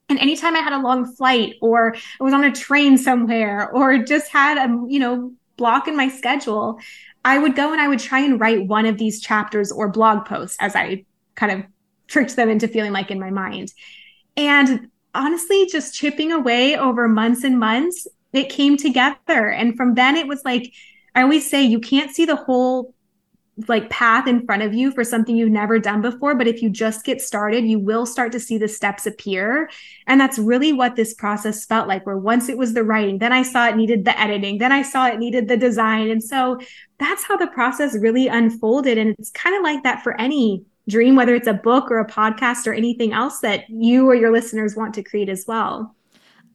And 0.10 0.20
anytime 0.20 0.56
I 0.56 0.60
had 0.60 0.74
a 0.74 0.80
long 0.80 1.06
flight 1.16 1.56
or 1.62 1.96
I 2.20 2.24
was 2.24 2.34
on 2.34 2.44
a 2.44 2.52
train 2.52 2.98
somewhere 2.98 3.70
or 3.72 4.00
just 4.00 4.30
had 4.30 4.58
a, 4.58 4.68
you 4.90 5.00
know, 5.00 5.32
block 5.56 5.88
in 5.88 5.96
my 5.96 6.10
schedule, 6.10 6.80
I 7.24 7.38
would 7.38 7.56
go 7.56 7.72
and 7.72 7.80
I 7.80 7.88
would 7.88 8.00
try 8.00 8.20
and 8.20 8.40
write 8.40 8.68
one 8.68 8.86
of 8.86 8.98
these 8.98 9.22
chapters 9.22 9.72
or 9.72 9.88
blog 9.90 10.26
posts 10.26 10.58
as 10.60 10.76
I 10.76 11.06
kind 11.36 11.52
of 11.52 11.66
tricked 12.10 12.36
them 12.36 12.50
into 12.50 12.68
feeling 12.68 12.92
like 12.92 13.12
in 13.12 13.20
my 13.20 13.30
mind. 13.30 13.72
And 14.36 14.90
honestly, 15.14 15.68
just 15.72 15.94
chipping 15.94 16.32
away 16.32 16.78
over 16.78 17.08
months 17.08 17.44
and 17.44 17.60
months, 17.60 18.08
it 18.34 18.50
came 18.50 18.78
together. 18.78 19.50
And 19.50 19.76
from 19.78 19.96
then 19.96 20.16
it 20.16 20.28
was 20.28 20.44
like, 20.44 20.74
I 21.16 21.22
always 21.22 21.50
say 21.50 21.64
you 21.64 21.80
can't 21.80 22.12
see 22.12 22.26
the 22.26 22.36
whole 22.36 22.94
like 23.68 23.90
path 23.90 24.28
in 24.28 24.46
front 24.46 24.62
of 24.62 24.74
you 24.74 24.92
for 24.92 25.04
something 25.04 25.36
you've 25.36 25.52
never 25.52 25.80
done 25.80 26.02
before 26.02 26.34
but 26.34 26.48
if 26.48 26.62
you 26.62 26.70
just 26.70 27.04
get 27.04 27.22
started 27.22 27.66
you 27.66 27.78
will 27.78 28.06
start 28.06 28.32
to 28.32 28.40
see 28.40 28.58
the 28.58 28.68
steps 28.68 29.06
appear 29.06 29.70
and 30.08 30.22
that's 30.22 30.40
really 30.40 30.72
what 30.72 30.96
this 30.96 31.14
process 31.14 31.66
felt 31.66 31.88
like 31.88 32.06
where 32.06 32.18
once 32.18 32.48
it 32.48 32.58
was 32.58 32.74
the 32.74 32.84
writing 32.84 33.18
then 33.18 33.34
i 33.34 33.44
saw 33.44 33.68
it 33.68 33.76
needed 33.76 34.06
the 34.06 34.18
editing 34.18 34.60
then 34.60 34.72
i 34.72 34.82
saw 34.82 35.08
it 35.08 35.20
needed 35.20 35.48
the 35.48 35.58
design 35.58 36.10
and 36.10 36.24
so 36.24 36.58
that's 37.00 37.24
how 37.24 37.36
the 37.36 37.48
process 37.48 37.98
really 37.98 38.28
unfolded 38.28 38.98
and 38.98 39.14
it's 39.20 39.32
kind 39.32 39.56
of 39.56 39.62
like 39.62 39.84
that 39.84 40.04
for 40.04 40.20
any 40.22 40.64
dream, 40.90 41.16
whether 41.16 41.36
it's 41.36 41.48
a 41.48 41.54
book 41.54 41.90
or 41.92 42.00
a 42.00 42.08
podcast 42.08 42.68
or 42.68 42.74
anything 42.74 43.14
else 43.14 43.40
that 43.40 43.70
you 43.70 44.08
or 44.08 44.16
your 44.16 44.32
listeners 44.32 44.76
want 44.76 44.94
to 44.96 45.04
create 45.04 45.30
as 45.30 45.46
well. 45.48 45.96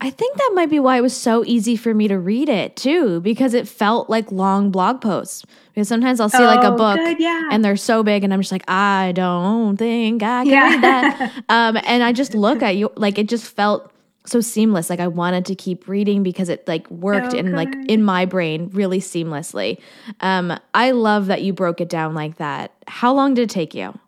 I 0.00 0.10
think 0.10 0.36
that 0.36 0.50
might 0.54 0.70
be 0.70 0.80
why 0.80 0.98
it 0.98 1.00
was 1.00 1.16
so 1.16 1.44
easy 1.46 1.76
for 1.76 1.94
me 1.94 2.08
to 2.08 2.18
read 2.18 2.48
it 2.48 2.76
too, 2.76 3.20
because 3.20 3.54
it 3.54 3.66
felt 3.66 4.10
like 4.10 4.30
long 4.30 4.70
blog 4.70 5.00
posts. 5.00 5.44
Because 5.72 5.88
sometimes 5.88 6.20
I'll 6.20 6.28
see 6.28 6.42
oh, 6.42 6.46
like 6.46 6.62
a 6.62 6.72
oh, 6.72 6.76
book 6.76 6.98
good, 6.98 7.18
yeah. 7.18 7.48
and 7.50 7.64
they're 7.64 7.76
so 7.76 8.02
big, 8.02 8.22
and 8.22 8.32
I'm 8.32 8.40
just 8.40 8.52
like, 8.52 8.68
I 8.68 9.12
don't 9.14 9.76
think 9.76 10.22
I 10.22 10.44
can 10.44 10.52
yeah. 10.52 10.68
read 10.68 10.82
that. 10.82 11.32
um, 11.48 11.78
and 11.84 12.02
I 12.02 12.12
just 12.12 12.34
look 12.34 12.62
at 12.62 12.76
you, 12.76 12.90
like 12.96 13.18
it 13.18 13.28
just 13.28 13.46
felt 13.46 13.90
so 14.26 14.40
seamless. 14.40 14.90
Like 14.90 15.00
I 15.00 15.08
wanted 15.08 15.46
to 15.46 15.54
keep 15.54 15.88
reading 15.88 16.22
because 16.22 16.48
it 16.48 16.66
like 16.68 16.90
worked 16.90 17.34
in 17.34 17.52
like 17.52 17.72
in 17.88 18.02
my 18.02 18.24
brain 18.24 18.70
really 18.72 19.00
seamlessly. 19.00 19.78
Um, 20.20 20.58
I 20.74 20.90
love 20.90 21.26
that 21.26 21.42
you 21.42 21.52
broke 21.52 21.80
it 21.80 21.88
down 21.88 22.14
like 22.14 22.36
that. 22.36 22.72
How 22.86 23.12
long 23.12 23.34
did 23.34 23.42
it 23.42 23.50
take 23.50 23.74
you? 23.74 23.98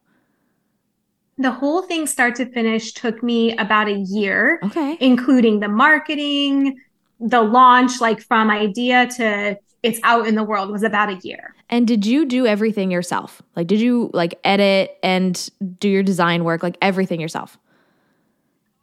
The 1.39 1.51
whole 1.51 1.83
thing 1.83 2.07
start 2.07 2.35
to 2.37 2.47
finish 2.47 2.93
took 2.93 3.23
me 3.23 3.57
about 3.57 3.89
a 3.89 3.99
year 3.99 4.59
okay. 4.65 4.97
including 5.01 5.61
the 5.61 5.69
marketing 5.69 6.81
the 7.21 7.43
launch 7.43 8.01
like 8.01 8.21
from 8.21 8.51
idea 8.51 9.07
to 9.07 9.59
it's 9.83 10.01
out 10.03 10.27
in 10.27 10.35
the 10.35 10.43
world 10.43 10.71
was 10.71 10.83
about 10.83 11.09
a 11.09 11.15
year. 11.23 11.55
And 11.71 11.87
did 11.87 12.05
you 12.05 12.25
do 12.25 12.45
everything 12.47 12.91
yourself? 12.91 13.41
Like 13.55 13.67
did 13.67 13.81
you 13.81 14.11
like 14.13 14.39
edit 14.45 14.99
and 15.03 15.49
do 15.79 15.89
your 15.89 16.03
design 16.03 16.45
work 16.45 16.63
like 16.63 16.77
everything 16.83 17.21
yourself 17.21 17.59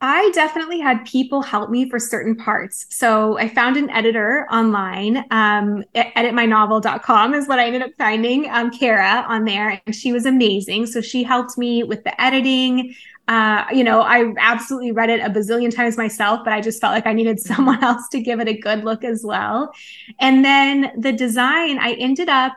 I 0.05 0.31
definitely 0.31 0.81
had 0.81 1.05
people 1.05 1.41
help 1.41 1.69
me 1.69 1.89
for 1.89 1.97
certain 1.97 2.35
parts. 2.35 2.85
So 2.89 3.37
I 3.37 3.47
found 3.47 3.77
an 3.77 3.89
editor 3.89 4.45
online. 4.51 5.23
Um, 5.31 5.85
editmynovel.com 5.95 7.33
is 7.33 7.47
what 7.47 7.57
I 7.57 7.67
ended 7.67 7.83
up 7.83 7.91
finding. 7.97 8.49
Um, 8.49 8.69
Kara 8.69 9.23
on 9.29 9.45
there, 9.45 9.81
and 9.85 9.95
she 9.95 10.11
was 10.11 10.25
amazing. 10.25 10.87
So 10.87 10.99
she 10.99 11.23
helped 11.23 11.57
me 11.57 11.83
with 11.83 12.03
the 12.03 12.21
editing. 12.21 12.93
Uh, 13.29 13.63
you 13.71 13.85
know, 13.85 14.01
I 14.01 14.33
absolutely 14.39 14.91
read 14.91 15.09
it 15.09 15.21
a 15.21 15.29
bazillion 15.29 15.73
times 15.73 15.95
myself, 15.95 16.41
but 16.43 16.51
I 16.51 16.59
just 16.59 16.81
felt 16.81 16.93
like 16.93 17.07
I 17.07 17.13
needed 17.13 17.39
someone 17.51 17.81
else 17.81 18.09
to 18.09 18.19
give 18.19 18.41
it 18.41 18.49
a 18.49 18.57
good 18.57 18.83
look 18.83 19.05
as 19.05 19.23
well. 19.23 19.71
And 20.19 20.43
then 20.43 20.91
the 20.97 21.13
design, 21.13 21.79
I 21.79 21.93
ended 21.93 22.27
up 22.27 22.51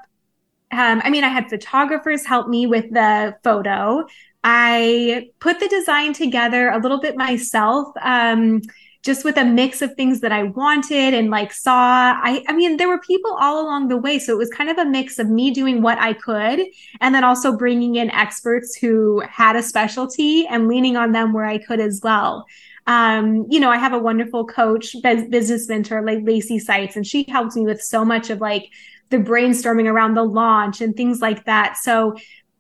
um, 0.73 1.01
I 1.05 1.11
mean, 1.11 1.23
I 1.23 1.29
had 1.29 1.49
photographers 1.49 2.27
help 2.27 2.49
me 2.49 2.67
with 2.67 2.91
the 2.91 3.37
photo. 3.45 4.05
I 4.49 5.31
put 5.41 5.59
the 5.59 5.67
design 5.67 6.13
together 6.13 6.69
a 6.69 6.79
little 6.79 7.01
bit 7.01 7.17
myself. 7.17 7.89
Um, 8.01 8.63
just 9.03 9.25
with 9.25 9.37
a 9.37 9.45
mix 9.45 9.83
of 9.83 9.95
things 9.95 10.21
that 10.21 10.33
I 10.33 10.43
wanted 10.43 11.15
and 11.15 11.31
like 11.31 11.53
saw. 11.53 11.73
I, 12.21 12.45
I 12.49 12.53
mean, 12.53 12.77
there 12.77 12.89
were 12.89 12.99
people 12.99 13.37
all 13.41 13.65
along 13.65 13.87
the 13.87 13.97
way. 13.97 14.19
So 14.19 14.33
it 14.33 14.39
was 14.39 14.51
kind 14.51 14.69
of 14.69 14.79
a 14.79 14.85
mix 14.85 15.21
of 15.21 15.29
me 15.29 15.53
doing 15.53 15.81
what 15.81 15.97
I 15.99 16.13
could 16.13 16.61
and 17.01 17.15
then 17.15 17.23
also 17.23 17.57
bringing 17.57 17.95
in 17.95 18.11
experts 18.11 18.77
who 18.77 19.21
had 19.21 19.55
a 19.55 19.63
specialty 19.63 20.45
and 20.49 20.67
leaning 20.67 20.97
on 20.97 21.13
them 21.13 21.33
where 21.33 21.45
I 21.45 21.59
could 21.59 21.79
as 21.79 22.01
well. 22.03 22.47
Um, 22.89 23.47
you 23.49 23.61
know, 23.61 23.71
I 23.71 23.79
have 23.79 23.93
a 23.93 23.99
wonderful 23.99 24.45
coach, 24.45 24.97
business 25.03 25.69
mentor, 25.69 26.03
like 26.03 26.19
Lacey 26.25 26.59
Sites, 26.59 26.97
and 26.97 27.07
she 27.07 27.25
helped 27.29 27.55
me 27.55 27.63
with 27.63 27.81
so 27.81 28.05
much 28.05 28.31
of 28.31 28.41
like 28.41 28.71
the 29.11 29.19
brainstorming 29.19 29.89
around 29.89 30.15
the 30.15 30.25
launch 30.25 30.81
and 30.81 30.97
things 30.97 31.21
like 31.21 31.45
that. 31.45 31.77
So 31.77 32.17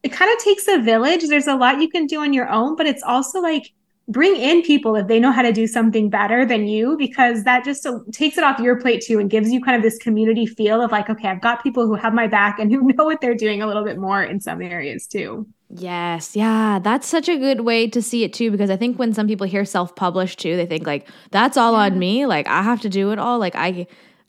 it 0.07 0.13
kind 0.13 0.31
of 0.33 0.39
takes 0.39 0.69
a 0.69 0.79
village. 0.79 1.27
There's 1.27 1.49
a 1.49 1.57
lot 1.57 1.81
you 1.81 1.89
can 1.89 2.07
do 2.07 2.21
on 2.21 2.33
your 2.33 2.49
own, 2.49 2.77
but 2.77 2.87
it's 2.87 3.03
also 3.03 3.41
like 3.41 3.73
bring 4.07 4.37
in 4.37 4.63
people 4.63 4.95
if 4.95 5.09
they 5.09 5.19
know 5.19 5.33
how 5.33 5.43
to 5.43 5.53
do 5.53 5.67
something 5.67 6.09
better 6.09 6.47
than 6.47 6.69
you 6.69 6.97
because 6.97 7.43
that 7.43 7.65
just 7.65 7.85
takes 8.13 8.39
it 8.39 8.45
off 8.45 8.61
your 8.61 8.81
plate 8.81 9.03
too 9.05 9.19
and 9.19 9.31
gives 9.31 9.51
you 9.51 9.61
kind 9.61 9.77
of 9.77 9.83
this 9.83 9.99
community 9.99 10.47
feel 10.47 10.81
of 10.81 10.93
like 10.93 11.11
okay 11.11 11.27
i've 11.27 11.41
got 11.41 11.61
people 11.61 11.89
who 11.89 11.97
have 11.97 12.15
my 12.15 12.29
back 12.29 12.61
and 12.61 12.71
who 12.71 12.93
know 12.97 13.05
what 13.05 13.21
they're 13.21 13.35
doing 13.35 13.63
a 13.63 13.67
little 13.67 13.83
bit 13.83 13.99
more 13.99 14.23
in 14.23 14.41
some 14.41 14.63
areas 14.63 15.09
too 15.09 15.45
yes 15.71 16.37
yeah 16.37 16.79
that's 16.79 17.09
such 17.09 17.29
a 17.29 17.37
good 17.37 17.63
way 17.63 17.89
to 17.89 18.01
see 18.01 18.23
it 18.23 18.33
too 18.33 18.53
because 18.53 18.71
i 18.71 18.77
think 18.77 18.97
when 18.97 19.13
some 19.13 19.27
people 19.27 19.45
hear 19.45 19.65
self-published 19.65 20.39
too 20.39 20.55
they 20.55 20.67
think 20.67 20.87
like 20.87 21.09
that's 21.33 21.57
all 21.57 21.73
yeah. 21.73 21.81
on 21.81 21.99
me 21.99 22.27
like 22.27 22.47
i 22.47 22.63
have 22.63 22.81
to 22.81 22.89
do 22.89 23.11
it 23.11 23.19
all 23.19 23.41
like 23.41 23.57
i 23.57 23.89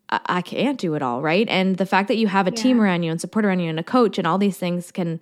I 0.09 0.41
can't 0.41 0.79
do 0.79 0.93
it 0.93 1.01
all, 1.01 1.21
right? 1.21 1.47
And 1.49 1.75
the 1.75 1.85
fact 1.85 2.07
that 2.07 2.15
you 2.15 2.27
have 2.27 2.47
a 2.47 2.51
yeah. 2.51 2.63
team 2.63 2.79
around 2.79 3.03
you 3.03 3.11
and 3.11 3.19
support 3.19 3.43
around 3.43 3.59
you 3.59 3.69
and 3.69 3.79
a 3.79 3.83
coach 3.83 4.17
and 4.17 4.25
all 4.25 4.37
these 4.37 4.57
things 4.57 4.91
can 4.91 5.19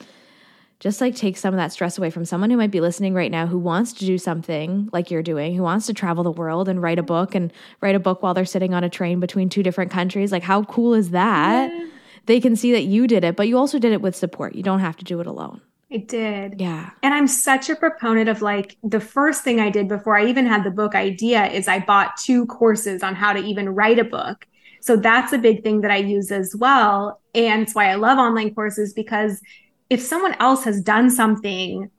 just 0.80 1.02
like 1.02 1.16
take 1.16 1.38
some 1.38 1.54
of 1.54 1.58
that 1.58 1.72
stress 1.72 1.98
away 1.98 2.10
from 2.10 2.26
someone 2.26 2.50
who 2.50 2.58
might 2.58 2.72
be 2.72 2.82
listening 2.82 3.14
right 3.14 3.32
now 3.32 3.48
who 3.48 3.58
wants 3.58 3.94
to 3.94 4.06
do 4.06 4.18
something 4.18 4.90
like 4.92 5.10
you're 5.10 5.24
doing, 5.24 5.56
who 5.56 5.64
wants 5.64 5.86
to 5.88 5.94
travel 5.94 6.24
the 6.24 6.32
world 6.32 6.68
and 6.68 6.82
write 6.82 7.00
a 7.00 7.04
book 7.04 7.34
and 7.34 7.54
write 7.82 7.96
a 7.96 8.00
book 8.00 8.22
while 8.22 8.34
they're 8.34 8.46
sitting 8.46 8.74
on 8.74 8.84
a 8.84 8.90
train 8.90 9.20
between 9.20 9.50
two 9.50 9.64
different 9.64 9.92
countries. 9.92 10.32
Like, 10.32 10.44
how 10.44 10.64
cool 10.64 10.94
is 10.94 11.12
that? 11.12 11.72
Yeah. 11.72 11.88
They 12.26 12.40
can 12.42 12.56
see 12.56 12.72
that 12.72 12.84
you 12.84 13.08
did 13.08 13.24
it, 13.24 13.36
but 13.36 13.48
you 13.48 13.58
also 13.58 13.80
did 13.80 13.94
it 13.94 14.02
with 14.02 14.16
support. 14.16 14.56
You 14.56 14.64
don't 14.64 14.80
have 14.80 14.98
to 14.98 15.06
do 15.06 15.20
it 15.22 15.28
alone. 15.28 15.62
I 15.92 15.98
did. 15.98 16.60
Yeah. 16.60 16.90
And 17.04 17.14
I'm 17.14 17.28
such 17.28 17.70
a 17.70 17.76
proponent 17.76 18.28
of 18.28 18.42
like 18.42 18.78
the 18.84 19.00
first 19.00 19.44
thing 19.44 19.60
I 19.60 19.70
did 19.70 19.88
before 19.88 20.18
I 20.18 20.26
even 20.26 20.46
had 20.46 20.64
the 20.64 20.72
book 20.72 20.96
idea 20.96 21.46
is 21.46 21.68
I 21.68 21.80
bought 21.80 22.18
two 22.18 22.48
courses 22.48 23.04
on 23.04 23.16
how 23.16 23.34
to 23.34 23.40
even 23.40 23.70
write 23.70 24.00
a 24.00 24.04
book. 24.04 24.48
So 24.82 24.96
that's 24.96 25.32
a 25.34 25.38
big 25.38 25.64
thing 25.64 25.82
that 25.82 25.92
I 25.92 25.98
use 25.98 26.32
as 26.32 26.56
well. 26.56 27.22
And 27.34 27.62
it's 27.62 27.74
why 27.74 27.90
I 27.90 27.96
love 27.96 28.18
online 28.18 28.54
courses 28.54 28.94
because 28.94 29.42
if 29.89 30.02
someone 30.02 30.36
else 30.39 30.63
has 30.63 30.82
done 30.82 31.10
something 31.10 31.89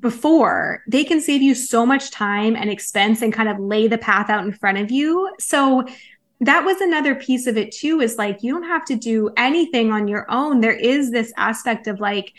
before, 0.00 0.82
they 0.88 1.04
can 1.04 1.20
save 1.20 1.42
you 1.42 1.54
so 1.54 1.86
much 1.86 2.10
time 2.10 2.56
and 2.56 2.70
expense 2.70 3.22
and 3.22 3.32
kind 3.32 3.48
of 3.48 3.58
lay 3.58 3.86
the 3.86 3.98
path 3.98 4.30
out 4.30 4.44
in 4.44 4.52
front 4.52 4.78
of 4.78 4.90
you. 4.90 5.32
So 5.38 5.84
that 6.40 6.64
was 6.64 6.80
another 6.80 7.14
piece 7.14 7.46
of 7.46 7.56
it 7.56 7.72
too 7.72 8.00
is 8.00 8.18
like 8.18 8.42
you 8.42 8.52
don't 8.52 8.68
have 8.68 8.84
to 8.86 8.96
do 8.96 9.30
anything 9.36 9.92
on 9.92 10.08
your 10.08 10.26
own. 10.30 10.60
There 10.60 10.76
is 10.76 11.10
this 11.10 11.32
aspect 11.36 11.86
of 11.86 12.00
like 12.00 12.32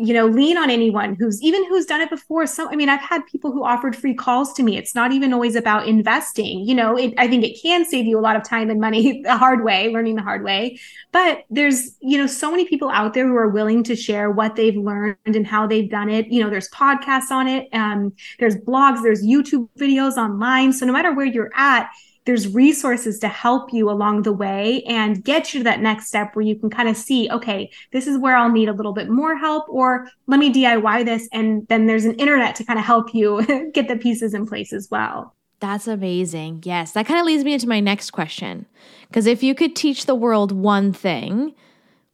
you 0.00 0.14
know 0.14 0.26
lean 0.26 0.56
on 0.56 0.70
anyone 0.70 1.14
who's 1.14 1.42
even 1.42 1.64
who's 1.66 1.86
done 1.86 2.00
it 2.00 2.10
before. 2.10 2.46
So 2.46 2.70
i 2.70 2.76
mean 2.76 2.88
i've 2.88 3.00
had 3.00 3.26
people 3.26 3.52
who 3.52 3.64
offered 3.64 3.94
free 3.94 4.14
calls 4.14 4.52
to 4.54 4.62
me. 4.62 4.76
It's 4.76 4.94
not 4.94 5.12
even 5.12 5.32
always 5.32 5.56
about 5.56 5.86
investing. 5.86 6.60
You 6.60 6.74
know 6.74 6.96
it, 6.96 7.14
i 7.18 7.28
think 7.28 7.44
it 7.44 7.60
can 7.60 7.84
save 7.84 8.06
you 8.06 8.18
a 8.18 8.22
lot 8.22 8.36
of 8.36 8.42
time 8.42 8.70
and 8.70 8.80
money 8.80 9.22
the 9.24 9.36
hard 9.36 9.64
way 9.64 9.88
learning 9.92 10.16
the 10.16 10.22
hard 10.22 10.42
way. 10.42 10.78
But 11.12 11.44
there's 11.50 11.96
you 12.00 12.18
know 12.18 12.26
so 12.26 12.50
many 12.50 12.66
people 12.66 12.90
out 12.90 13.14
there 13.14 13.26
who 13.26 13.36
are 13.36 13.48
willing 13.48 13.82
to 13.84 13.96
share 13.96 14.30
what 14.30 14.56
they've 14.56 14.76
learned 14.76 15.16
and 15.26 15.46
how 15.46 15.66
they've 15.66 15.90
done 15.90 16.08
it. 16.08 16.28
You 16.28 16.42
know 16.42 16.50
there's 16.50 16.70
podcasts 16.70 17.30
on 17.30 17.46
it. 17.46 17.68
Um, 17.72 18.12
there's 18.38 18.56
blogs 18.56 19.02
there's 19.02 19.22
youtube 19.22 19.68
videos 19.78 20.16
online. 20.16 20.72
So 20.72 20.86
no 20.86 20.92
matter 20.92 21.14
where 21.14 21.26
you're 21.26 21.52
at 21.54 21.90
there's 22.26 22.48
resources 22.48 23.18
to 23.20 23.28
help 23.28 23.72
you 23.72 23.90
along 23.90 24.22
the 24.22 24.32
way 24.32 24.82
and 24.84 25.24
get 25.24 25.54
you 25.54 25.60
to 25.60 25.64
that 25.64 25.80
next 25.80 26.08
step 26.08 26.36
where 26.36 26.44
you 26.44 26.54
can 26.54 26.68
kind 26.68 26.88
of 26.88 26.96
see, 26.96 27.30
okay, 27.30 27.70
this 27.92 28.06
is 28.06 28.18
where 28.18 28.36
I'll 28.36 28.50
need 28.50 28.68
a 28.68 28.72
little 28.72 28.92
bit 28.92 29.08
more 29.08 29.36
help, 29.36 29.64
or 29.68 30.08
let 30.26 30.38
me 30.38 30.52
DIY 30.52 31.04
this. 31.04 31.28
And 31.32 31.66
then 31.68 31.86
there's 31.86 32.04
an 32.04 32.14
internet 32.16 32.54
to 32.56 32.64
kind 32.64 32.78
of 32.78 32.84
help 32.84 33.14
you 33.14 33.70
get 33.74 33.88
the 33.88 33.96
pieces 33.96 34.34
in 34.34 34.46
place 34.46 34.72
as 34.72 34.90
well. 34.90 35.34
That's 35.60 35.86
amazing. 35.86 36.62
Yes. 36.64 36.92
That 36.92 37.06
kind 37.06 37.20
of 37.20 37.26
leads 37.26 37.44
me 37.44 37.54
into 37.54 37.68
my 37.68 37.80
next 37.80 38.10
question. 38.10 38.66
Because 39.08 39.26
if 39.26 39.42
you 39.42 39.54
could 39.54 39.76
teach 39.76 40.06
the 40.06 40.14
world 40.14 40.52
one 40.52 40.92
thing, 40.92 41.54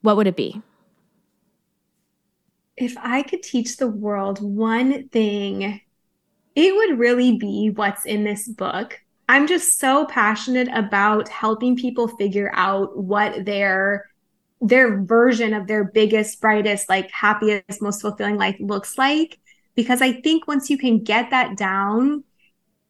what 0.01 0.17
would 0.17 0.27
it 0.27 0.35
be? 0.35 0.61
If 2.75 2.95
I 2.97 3.23
could 3.23 3.41
teach 3.41 3.77
the 3.77 3.87
world 3.87 4.39
one 4.41 5.09
thing, 5.09 5.81
it 6.55 6.75
would 6.75 6.99
really 6.99 7.37
be 7.37 7.71
what's 7.73 8.05
in 8.05 8.23
this 8.23 8.47
book 8.47 8.99
I'm 9.27 9.47
just 9.47 9.79
so 9.79 10.05
passionate 10.05 10.69
about 10.73 11.27
helping 11.27 11.75
people 11.75 12.07
figure 12.07 12.51
out 12.53 12.97
what 12.97 13.45
their 13.45 14.05
their 14.59 15.03
version 15.03 15.53
of 15.53 15.67
their 15.67 15.83
biggest, 15.83 16.41
brightest, 16.41 16.89
like 16.89 17.11
happiest, 17.11 17.81
most 17.81 18.01
fulfilling 18.01 18.37
life 18.37 18.55
looks 18.59 18.97
like. 18.97 19.37
Because 19.75 20.01
I 20.01 20.21
think 20.21 20.47
once 20.47 20.69
you 20.69 20.77
can 20.77 21.03
get 21.03 21.29
that 21.29 21.57
down, 21.57 22.23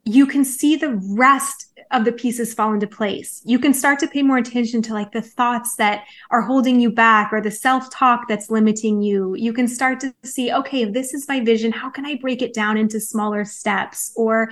you 0.07 0.25
can 0.25 0.45
see 0.45 0.77
the 0.77 0.95
rest 1.09 1.65
of 1.91 2.05
the 2.05 2.11
pieces 2.11 2.53
fall 2.53 2.73
into 2.73 2.87
place. 2.87 3.41
You 3.45 3.59
can 3.59 3.73
start 3.73 3.99
to 3.99 4.07
pay 4.07 4.23
more 4.23 4.37
attention 4.37 4.81
to 4.83 4.93
like 4.93 5.11
the 5.11 5.21
thoughts 5.21 5.75
that 5.75 6.05
are 6.31 6.41
holding 6.41 6.79
you 6.79 6.91
back 6.91 7.31
or 7.31 7.41
the 7.41 7.51
self 7.51 7.89
talk 7.91 8.27
that's 8.27 8.49
limiting 8.49 9.01
you. 9.01 9.35
You 9.35 9.51
can 9.51 9.67
start 9.67 9.99
to 10.01 10.13
see, 10.23 10.51
okay, 10.51 10.85
this 10.85 11.13
is 11.13 11.27
my 11.27 11.41
vision, 11.41 11.71
how 11.71 11.89
can 11.89 12.05
I 12.05 12.15
break 12.15 12.41
it 12.41 12.53
down 12.53 12.77
into 12.77 12.99
smaller 12.99 13.43
steps? 13.43 14.13
Or 14.15 14.51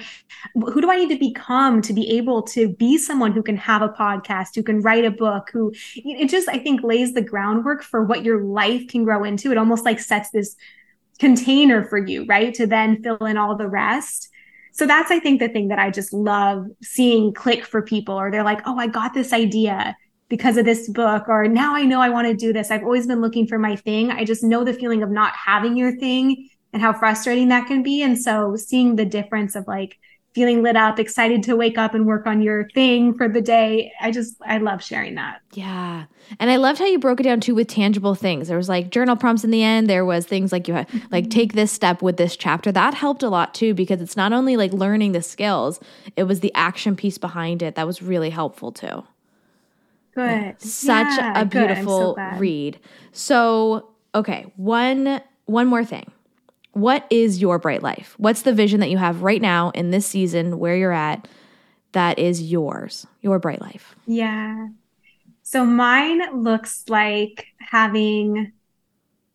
who 0.55 0.81
do 0.81 0.91
I 0.91 0.97
need 0.97 1.09
to 1.09 1.19
become 1.19 1.81
to 1.83 1.93
be 1.93 2.17
able 2.17 2.41
to 2.43 2.69
be 2.69 2.97
someone 2.97 3.31
who 3.31 3.43
can 3.43 3.57
have 3.57 3.81
a 3.81 3.89
podcast, 3.89 4.55
who 4.55 4.63
can 4.63 4.81
write 4.81 5.05
a 5.05 5.11
book, 5.11 5.49
who 5.53 5.73
it 5.95 6.29
just, 6.29 6.49
I 6.49 6.59
think, 6.59 6.83
lays 6.83 7.13
the 7.13 7.21
groundwork 7.21 7.81
for 7.81 8.03
what 8.03 8.25
your 8.25 8.43
life 8.43 8.87
can 8.87 9.05
grow 9.05 9.23
into. 9.23 9.51
It 9.51 9.57
almost 9.57 9.85
like 9.85 9.99
sets 9.99 10.31
this 10.31 10.55
container 11.19 11.83
for 11.85 11.97
you, 11.97 12.25
right? 12.25 12.53
To 12.55 12.67
then 12.67 13.01
fill 13.01 13.25
in 13.25 13.37
all 13.37 13.55
the 13.55 13.69
rest 13.69 14.29
so 14.75 14.85
that's 14.85 15.11
i 15.11 15.19
think 15.19 15.39
the 15.39 15.49
thing 15.49 15.67
that 15.69 15.79
i 15.79 15.89
just 15.89 16.13
love 16.13 16.65
seeing 16.81 17.33
click 17.33 17.65
for 17.65 17.81
people 17.81 18.15
or 18.15 18.29
they're 18.29 18.43
like 18.43 18.61
oh 18.65 18.77
i 18.77 18.87
got 18.87 19.13
this 19.13 19.33
idea 19.33 19.95
because 20.27 20.57
of 20.57 20.65
this 20.65 20.89
book 20.89 21.27
or 21.27 21.47
now 21.47 21.75
i 21.75 21.83
know 21.83 22.01
i 22.01 22.09
want 22.09 22.27
to 22.27 22.33
do 22.33 22.51
this. 22.51 22.71
I've 22.71 22.83
always 22.83 23.07
been 23.07 23.21
looking 23.21 23.47
for 23.47 23.59
my 23.59 23.75
thing. 23.75 24.11
I 24.11 24.25
just 24.25 24.43
know 24.43 24.63
the 24.63 24.73
feeling 24.73 25.03
of 25.03 25.09
not 25.09 25.33
having 25.35 25.77
your 25.77 25.97
thing 25.97 26.49
and 26.73 26.81
how 26.81 26.91
frustrating 26.91 27.47
that 27.47 27.67
can 27.67 27.83
be. 27.83 28.01
And 28.03 28.21
so 28.21 28.57
seeing 28.57 28.97
the 28.97 29.05
difference 29.05 29.55
of 29.55 29.65
like 29.65 29.97
feeling 30.35 30.61
lit 30.61 30.75
up, 30.75 30.99
excited 30.99 31.41
to 31.43 31.55
wake 31.55 31.77
up 31.77 31.95
and 31.95 32.05
work 32.05 32.27
on 32.27 32.41
your 32.41 32.69
thing 32.75 33.13
for 33.13 33.29
the 33.29 33.41
day. 33.41 33.91
I 34.01 34.11
just, 34.11 34.35
I 34.45 34.57
love 34.57 34.83
sharing 34.83 35.15
that. 35.15 35.41
Yeah. 35.53 36.05
And 36.39 36.51
I 36.51 36.57
loved 36.57 36.79
how 36.79 36.85
you 36.85 36.99
broke 36.99 37.21
it 37.21 37.23
down 37.23 37.39
too 37.39 37.55
with 37.55 37.69
tangible 37.69 38.15
things. 38.15 38.49
There 38.49 38.57
was 38.57 38.67
like 38.67 38.91
journal 38.91 39.15
prompts 39.15 39.45
in 39.45 39.51
the 39.51 39.63
end. 39.63 39.89
There 39.89 40.03
was 40.03 40.25
things 40.25 40.51
like 40.51 40.67
you 40.67 40.73
had, 40.73 40.89
mm-hmm. 40.89 41.07
like, 41.09 41.29
take 41.29 41.53
this 41.53 41.71
step 41.71 42.01
with 42.01 42.17
this 42.17 42.35
chapter. 42.35 42.69
That 42.69 42.93
helped 42.93 43.23
a 43.23 43.29
lot 43.29 43.53
too, 43.53 43.73
because 43.73 44.01
it's 44.01 44.17
not 44.17 44.33
only 44.33 44.57
like 44.57 44.73
learning 44.73 45.13
the 45.13 45.21
skills, 45.21 45.79
it 46.17 46.23
was 46.23 46.41
the 46.41 46.53
action 46.53 46.97
piece 46.97 47.17
behind 47.17 47.63
it 47.63 47.75
that 47.75 47.87
was 47.87 48.01
really 48.01 48.29
helpful 48.29 48.73
too. 48.73 49.05
Good. 50.15 50.61
Such 50.61 51.17
yeah, 51.17 51.41
a 51.41 51.45
beautiful 51.45 52.15
so 52.15 52.37
read. 52.37 52.79
So, 53.13 53.89
okay, 54.13 54.51
one 54.57 55.21
one 55.45 55.67
more 55.67 55.85
thing 55.85 56.11
what 56.75 57.07
is 57.09 57.41
your 57.41 57.57
bright 57.57 57.81
life? 57.81 58.15
What's 58.17 58.41
the 58.41 58.51
vision 58.51 58.81
that 58.81 58.89
you 58.89 58.97
have 58.97 59.23
right 59.23 59.41
now 59.41 59.69
in 59.69 59.91
this 59.91 60.05
season 60.05 60.59
where 60.59 60.75
you're 60.75 60.91
at 60.91 61.25
that 61.93 62.19
is 62.19 62.51
yours, 62.51 63.07
your 63.21 63.39
bright 63.39 63.61
life? 63.61 63.95
Yeah. 64.05 64.67
So 65.41 65.65
mine 65.65 66.43
looks 66.43 66.83
like 66.89 67.47
having 67.59 68.51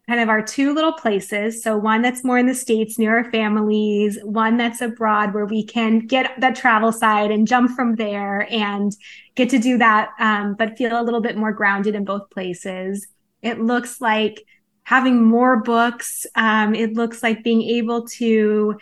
kind 0.07 0.21
of 0.21 0.29
our 0.29 0.43
two 0.43 0.75
little 0.75 0.93
places. 0.93 1.63
So 1.63 1.79
one 1.79 2.03
that's 2.03 2.23
more 2.25 2.37
in 2.37 2.45
the 2.45 2.55
States 2.55 2.99
near 2.99 3.17
our 3.17 3.31
families, 3.31 4.19
one 4.23 4.59
that's 4.59 4.83
abroad 4.83 5.33
where 5.33 5.47
we 5.47 5.65
can 5.65 6.01
get 6.01 6.39
that 6.41 6.57
travel 6.57 6.93
side 6.93 7.31
and 7.31 7.49
jump 7.49 7.71
from 7.75 7.95
there 7.95 8.47
and 8.51 8.95
get 9.35 9.49
to 9.49 9.59
do 9.59 9.79
that, 9.79 10.11
um, 10.19 10.57
but 10.59 10.77
feel 10.77 11.01
a 11.01 11.05
little 11.05 11.23
bit 11.23 11.39
more 11.39 11.53
grounded 11.53 11.95
in 11.95 12.05
both 12.05 12.29
places. 12.29 13.07
It 13.41 13.61
looks 13.61 13.99
like 14.03 14.45
having 14.85 15.25
more 15.25 15.63
books. 15.63 16.27
Um, 16.35 16.75
it 16.75 16.95
looks 16.95 17.23
like 17.23 17.45
being 17.45 17.63
able 17.63 18.07
to 18.19 18.79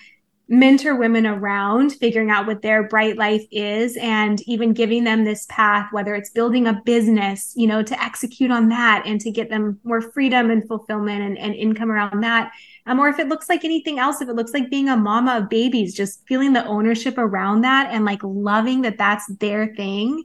mentor 0.49 0.97
women 0.97 1.27
around 1.27 1.93
figuring 1.93 2.31
out 2.31 2.47
what 2.47 2.63
their 2.63 2.89
bright 2.89 3.19
life 3.19 3.45
is 3.51 3.99
and 3.99 4.41
even 4.49 4.73
giving 4.73 5.05
them 5.05 5.25
this 5.25 5.45
path 5.51 5.87
whether 5.93 6.15
it's 6.15 6.31
building 6.31 6.67
a 6.67 6.81
business 6.87 7.53
you 7.55 7.67
know 7.67 7.83
to 7.83 8.03
execute 8.03 8.51
on 8.51 8.71
that 8.71 9.03
and 9.05 9.21
to 9.21 9.31
get 9.31 9.51
them 9.51 9.79
more 9.85 10.01
freedom 10.01 10.51
and 10.51 10.67
fulfillment 10.67 11.23
and, 11.23 11.37
and 11.37 11.55
income 11.55 11.91
around 11.91 12.23
that 12.23 12.51
um, 12.87 12.99
or 12.99 13.11
if 13.11 13.19
it 13.19 13.29
looks 13.29 13.51
like 13.51 13.63
anything 13.63 13.99
else 13.99 14.23
if 14.23 14.29
it 14.29 14.37
looks 14.37 14.55
like 14.55 14.71
being 14.71 14.89
a 14.89 14.97
mama 14.97 15.37
of 15.37 15.51
babies 15.51 15.95
just 15.95 16.27
feeling 16.27 16.55
the 16.55 16.65
ownership 16.65 17.19
around 17.19 17.61
that 17.61 17.91
and 17.93 18.07
like 18.07 18.21
loving 18.23 18.81
that 18.81 18.97
that's 18.97 19.27
their 19.37 19.75
thing 19.75 20.25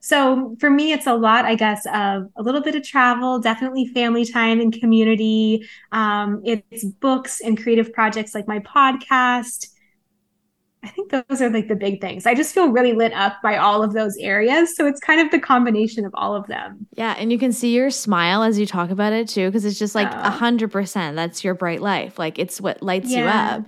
so 0.00 0.56
for 0.60 0.70
me, 0.70 0.92
it's 0.92 1.06
a 1.06 1.14
lot, 1.14 1.44
I 1.44 1.54
guess, 1.54 1.84
of 1.86 2.30
a 2.36 2.42
little 2.42 2.62
bit 2.62 2.74
of 2.74 2.84
travel, 2.84 3.38
definitely 3.40 3.86
family 3.86 4.24
time 4.24 4.60
and 4.60 4.72
community. 4.72 5.66
Um, 5.92 6.42
it's 6.44 6.84
books 6.84 7.40
and 7.40 7.60
creative 7.60 7.92
projects 7.92 8.34
like 8.34 8.46
my 8.46 8.60
podcast. 8.60 9.68
I 10.84 10.88
think 10.88 11.10
those 11.10 11.42
are 11.42 11.50
like 11.50 11.66
the 11.66 11.74
big 11.74 12.00
things. 12.00 12.24
I 12.24 12.34
just 12.34 12.54
feel 12.54 12.70
really 12.70 12.92
lit 12.92 13.12
up 13.12 13.42
by 13.42 13.56
all 13.56 13.82
of 13.82 13.92
those 13.92 14.16
areas. 14.18 14.76
So 14.76 14.86
it's 14.86 15.00
kind 15.00 15.20
of 15.20 15.30
the 15.32 15.40
combination 15.40 16.04
of 16.04 16.12
all 16.14 16.36
of 16.36 16.46
them. 16.46 16.86
Yeah. 16.94 17.16
And 17.18 17.32
you 17.32 17.38
can 17.38 17.52
see 17.52 17.74
your 17.74 17.90
smile 17.90 18.44
as 18.44 18.58
you 18.58 18.66
talk 18.66 18.90
about 18.90 19.12
it 19.12 19.28
too, 19.28 19.48
because 19.48 19.64
it's 19.64 19.78
just 19.78 19.96
like 19.96 20.10
a 20.12 20.30
hundred 20.30 20.70
percent. 20.70 21.16
That's 21.16 21.42
your 21.42 21.54
bright 21.54 21.82
life. 21.82 22.18
Like 22.18 22.38
it's 22.38 22.60
what 22.60 22.80
lights 22.82 23.10
yeah. 23.10 23.18
you 23.18 23.24
up. 23.58 23.66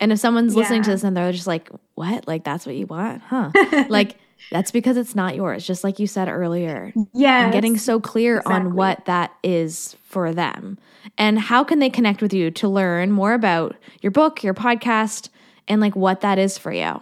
And 0.00 0.12
if 0.12 0.18
someone's 0.18 0.54
yeah. 0.54 0.60
listening 0.60 0.82
to 0.82 0.90
this 0.90 1.02
and 1.02 1.16
they're 1.16 1.32
just 1.32 1.46
like, 1.46 1.70
what? 1.94 2.28
Like 2.28 2.44
that's 2.44 2.66
what 2.66 2.76
you 2.76 2.86
want? 2.86 3.22
Huh? 3.22 3.50
like 3.88 4.16
that's 4.50 4.70
because 4.70 4.96
it's 4.96 5.14
not 5.14 5.36
yours, 5.36 5.66
just 5.66 5.84
like 5.84 5.98
you 5.98 6.06
said 6.06 6.28
earlier. 6.28 6.92
Yeah. 7.14 7.44
And 7.44 7.52
getting 7.52 7.76
so 7.78 8.00
clear 8.00 8.38
exactly. 8.38 8.54
on 8.54 8.74
what 8.74 9.04
that 9.04 9.32
is 9.42 9.96
for 10.02 10.32
them. 10.32 10.78
And 11.16 11.38
how 11.38 11.64
can 11.64 11.78
they 11.78 11.90
connect 11.90 12.22
with 12.22 12.32
you 12.32 12.50
to 12.52 12.68
learn 12.68 13.10
more 13.10 13.32
about 13.32 13.76
your 14.02 14.10
book, 14.10 14.42
your 14.42 14.54
podcast, 14.54 15.28
and 15.68 15.80
like 15.80 15.94
what 15.94 16.20
that 16.20 16.38
is 16.38 16.58
for 16.58 16.72
you? 16.72 17.00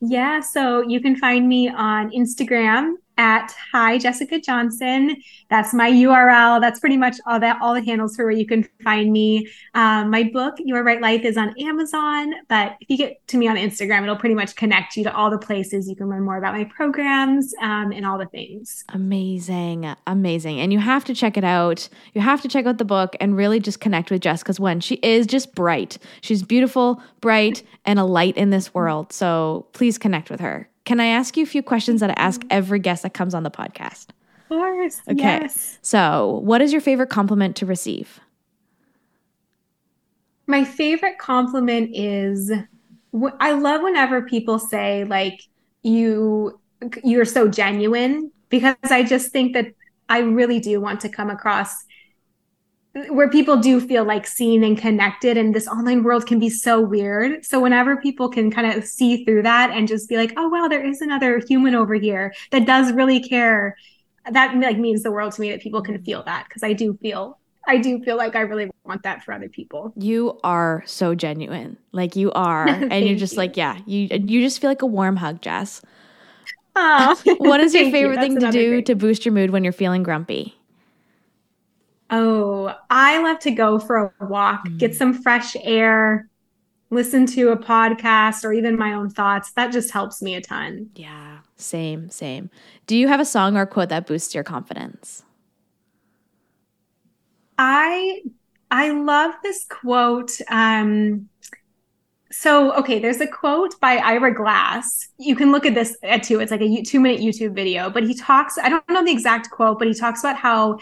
Yeah, 0.00 0.40
so 0.40 0.82
you 0.82 1.00
can 1.00 1.16
find 1.16 1.48
me 1.48 1.68
on 1.68 2.10
Instagram 2.10 2.94
at 3.18 3.54
hi 3.72 3.98
Jessica 3.98 4.40
Johnson. 4.40 5.16
That's 5.50 5.72
my 5.72 5.90
URL. 5.90 6.60
That's 6.60 6.80
pretty 6.80 6.96
much 6.96 7.16
all 7.26 7.38
that 7.40 7.60
all 7.60 7.74
the 7.74 7.84
handles 7.84 8.16
for 8.16 8.24
where 8.24 8.32
you 8.32 8.46
can 8.46 8.68
find 8.82 9.12
me. 9.12 9.48
Um, 9.74 10.10
my 10.10 10.24
book 10.24 10.54
Your 10.58 10.82
Bright 10.82 11.00
Life 11.00 11.24
is 11.24 11.36
on 11.36 11.54
Amazon, 11.60 12.34
but 12.48 12.76
if 12.80 12.90
you 12.90 12.96
get 12.96 13.26
to 13.28 13.36
me 13.36 13.48
on 13.48 13.56
Instagram, 13.56 14.02
it'll 14.02 14.16
pretty 14.16 14.34
much 14.34 14.56
connect 14.56 14.96
you 14.96 15.04
to 15.04 15.14
all 15.14 15.30
the 15.30 15.38
places 15.38 15.88
you 15.88 15.96
can 15.96 16.08
learn 16.08 16.24
more 16.24 16.36
about 16.36 16.54
my 16.54 16.64
programs 16.64 17.54
um, 17.60 17.92
and 17.92 18.06
all 18.06 18.18
the 18.18 18.26
things. 18.26 18.84
Amazing, 18.90 19.94
amazing, 20.06 20.60
and 20.60 20.72
you 20.72 20.78
have 20.78 21.04
to 21.04 21.14
check 21.14 21.36
it 21.36 21.44
out. 21.44 21.88
You 22.14 22.20
have 22.20 22.40
to 22.42 22.48
check 22.48 22.66
out 22.66 22.78
the 22.78 22.84
book 22.84 23.16
and 23.20 23.36
really 23.36 23.60
just 23.60 23.80
connect 23.80 24.10
with 24.10 24.22
Jess 24.22 24.42
because 24.42 24.60
when 24.60 24.80
she 24.80 24.96
is 24.96 25.26
just 25.26 25.54
bright, 25.54 25.98
she's 26.20 26.42
beautiful, 26.42 27.02
bright, 27.20 27.62
and 27.84 27.98
a 27.98 28.04
light 28.04 28.36
in 28.36 28.50
this 28.50 28.74
world. 28.74 29.12
So 29.12 29.66
please 29.72 29.98
connect 29.98 30.30
with 30.30 30.40
her. 30.40 30.68
Can 30.84 31.00
I 31.00 31.06
ask 31.06 31.36
you 31.36 31.42
a 31.42 31.46
few 31.46 31.62
questions 31.62 32.00
that 32.00 32.10
I 32.10 32.14
ask 32.16 32.40
mm-hmm. 32.40 32.48
every 32.50 32.78
guest 32.78 33.02
that 33.02 33.14
comes 33.14 33.34
on 33.34 33.42
the 33.42 33.50
podcast? 33.50 34.08
Of 34.10 34.48
course. 34.48 35.00
Okay. 35.08 35.22
Yes. 35.22 35.78
So, 35.82 36.40
what 36.44 36.60
is 36.60 36.72
your 36.72 36.80
favorite 36.80 37.08
compliment 37.08 37.56
to 37.56 37.66
receive? 37.66 38.20
My 40.46 40.64
favorite 40.64 41.18
compliment 41.18 41.90
is 41.94 42.52
I 43.40 43.52
love 43.52 43.82
whenever 43.82 44.22
people 44.22 44.58
say 44.58 45.04
like 45.04 45.40
you 45.82 46.60
you're 47.02 47.24
so 47.24 47.48
genuine 47.48 48.30
because 48.50 48.76
I 48.84 49.04
just 49.04 49.32
think 49.32 49.54
that 49.54 49.68
I 50.08 50.18
really 50.18 50.60
do 50.60 50.80
want 50.80 51.00
to 51.00 51.08
come 51.08 51.30
across 51.30 51.84
where 53.08 53.28
people 53.28 53.56
do 53.56 53.80
feel 53.80 54.04
like 54.04 54.26
seen 54.26 54.62
and 54.62 54.78
connected 54.78 55.36
and 55.36 55.54
this 55.54 55.66
online 55.66 56.04
world 56.04 56.26
can 56.26 56.38
be 56.38 56.48
so 56.48 56.80
weird 56.80 57.44
so 57.44 57.60
whenever 57.60 57.96
people 57.96 58.28
can 58.28 58.50
kind 58.50 58.72
of 58.72 58.84
see 58.84 59.24
through 59.24 59.42
that 59.42 59.70
and 59.70 59.88
just 59.88 60.08
be 60.08 60.16
like 60.16 60.32
oh 60.36 60.48
wow 60.48 60.68
there 60.68 60.84
is 60.84 61.00
another 61.00 61.40
human 61.48 61.74
over 61.74 61.94
here 61.94 62.32
that 62.52 62.66
does 62.66 62.92
really 62.92 63.20
care 63.20 63.76
that 64.30 64.56
like 64.56 64.78
means 64.78 65.02
the 65.02 65.10
world 65.10 65.32
to 65.32 65.40
me 65.40 65.50
that 65.50 65.60
people 65.60 65.82
can 65.82 66.00
feel 66.04 66.22
that 66.22 66.44
because 66.48 66.62
i 66.62 66.72
do 66.72 66.96
feel 67.02 67.38
I 67.66 67.78
do 67.78 67.98
feel 68.02 68.18
like 68.18 68.36
I 68.36 68.40
really 68.40 68.70
want 68.84 69.04
that 69.04 69.24
for 69.24 69.32
other 69.32 69.48
people. 69.48 69.92
You 69.96 70.38
are 70.44 70.82
so 70.86 71.14
genuine. 71.14 71.78
Like 71.92 72.14
you 72.14 72.30
are. 72.32 72.68
and 72.68 73.06
you're 73.06 73.16
just 73.16 73.34
you. 73.34 73.38
like, 73.38 73.56
yeah, 73.56 73.78
you 73.86 74.08
you 74.10 74.42
just 74.42 74.60
feel 74.60 74.68
like 74.70 74.82
a 74.82 74.86
warm 74.86 75.16
hug, 75.16 75.40
Jess. 75.40 75.80
Oh, 76.76 77.18
what 77.38 77.60
is 77.60 77.74
your 77.74 77.84
favorite 77.90 78.16
you. 78.16 78.20
thing 78.20 78.40
to 78.40 78.50
do 78.50 78.82
to 78.82 78.94
boost 78.94 79.24
your 79.24 79.32
mood 79.32 79.50
when 79.50 79.64
you're 79.64 79.72
feeling 79.72 80.02
grumpy? 80.02 80.54
I 83.14 83.22
love 83.22 83.38
to 83.40 83.52
go 83.52 83.78
for 83.78 84.12
a 84.18 84.26
walk, 84.26 84.66
mm. 84.66 84.76
get 84.76 84.96
some 84.96 85.14
fresh 85.14 85.54
air, 85.62 86.28
listen 86.90 87.26
to 87.26 87.50
a 87.50 87.56
podcast 87.56 88.44
or 88.44 88.52
even 88.52 88.76
my 88.76 88.92
own 88.92 89.08
thoughts. 89.08 89.52
That 89.52 89.72
just 89.72 89.92
helps 89.92 90.20
me 90.20 90.34
a 90.34 90.40
ton. 90.40 90.90
Yeah, 90.96 91.38
same, 91.54 92.10
same. 92.10 92.50
Do 92.88 92.96
you 92.96 93.06
have 93.06 93.20
a 93.20 93.24
song 93.24 93.56
or 93.56 93.66
quote 93.66 93.90
that 93.90 94.08
boosts 94.08 94.34
your 94.34 94.42
confidence? 94.42 95.22
I 97.56 98.22
I 98.72 98.90
love 98.90 99.34
this 99.44 99.64
quote. 99.70 100.32
Um, 100.50 101.28
so 102.32 102.74
okay, 102.78 102.98
there's 102.98 103.20
a 103.20 103.28
quote 103.28 103.78
by 103.80 103.98
Ira 103.98 104.34
Glass. 104.34 105.06
You 105.18 105.36
can 105.36 105.52
look 105.52 105.66
at 105.66 105.74
this 105.76 105.96
at 106.02 106.24
two. 106.24 106.40
It's 106.40 106.50
like 106.50 106.62
a 106.62 106.82
two 106.82 106.98
minute 106.98 107.20
YouTube 107.20 107.54
video, 107.54 107.90
but 107.90 108.02
he 108.02 108.14
talks. 108.14 108.58
I 108.58 108.68
don't 108.68 108.88
know 108.88 109.04
the 109.04 109.12
exact 109.12 109.50
quote, 109.52 109.78
but 109.78 109.86
he 109.86 109.94
talks 109.94 110.18
about 110.18 110.36
how 110.36 110.80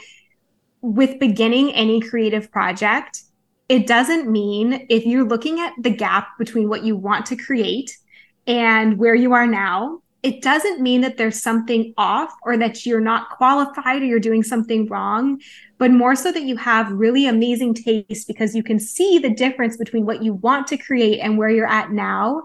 with 0.83 1.19
beginning 1.19 1.73
any 1.73 2.01
creative 2.01 2.51
project, 2.51 3.23
it 3.69 3.87
doesn't 3.87 4.31
mean 4.31 4.87
if 4.91 5.07
you're 5.07 5.27
looking 5.27 5.61
at 5.61 5.73
the 5.81 5.91
gap 5.91 6.37
between 6.39 6.69
what 6.69 6.85
you 6.85 6.97
want 6.97 7.25
to 7.27 7.37
create 7.37 7.97
and 8.47 8.99
where 8.99 9.15
you 9.15 9.33
are 9.33 9.47
now, 9.47 10.03
it 10.23 10.43
doesn't 10.43 10.81
mean 10.81 11.01
that 11.01 11.17
there's 11.17 11.43
something 11.43 11.95
off 11.97 12.33
or 12.45 12.57
that 12.57 12.85
you're 12.87 13.01
not 13.01 13.31
qualified 13.31 14.03
or 14.03 14.05
you're 14.05 14.21
doing 14.21 14.43
something 14.43 14.87
wrong, 14.87 15.41
but 15.79 15.91
more 15.91 16.15
so 16.15 16.31
that 16.31 16.43
you 16.43 16.57
have 16.57 16.93
really 16.93 17.27
amazing 17.27 17.75
taste 17.75 18.29
because 18.29 18.55
you 18.55 18.63
can 18.63 18.79
see 18.79 19.19
the 19.19 19.35
difference 19.35 19.77
between 19.77 20.07
what 20.07 20.23
you 20.23 20.35
want 20.35 20.67
to 20.69 20.77
create 20.77 21.19
and 21.19 21.39
where 21.39 21.49
you're 21.49 21.67
at 21.67 21.91
now. 21.91 22.43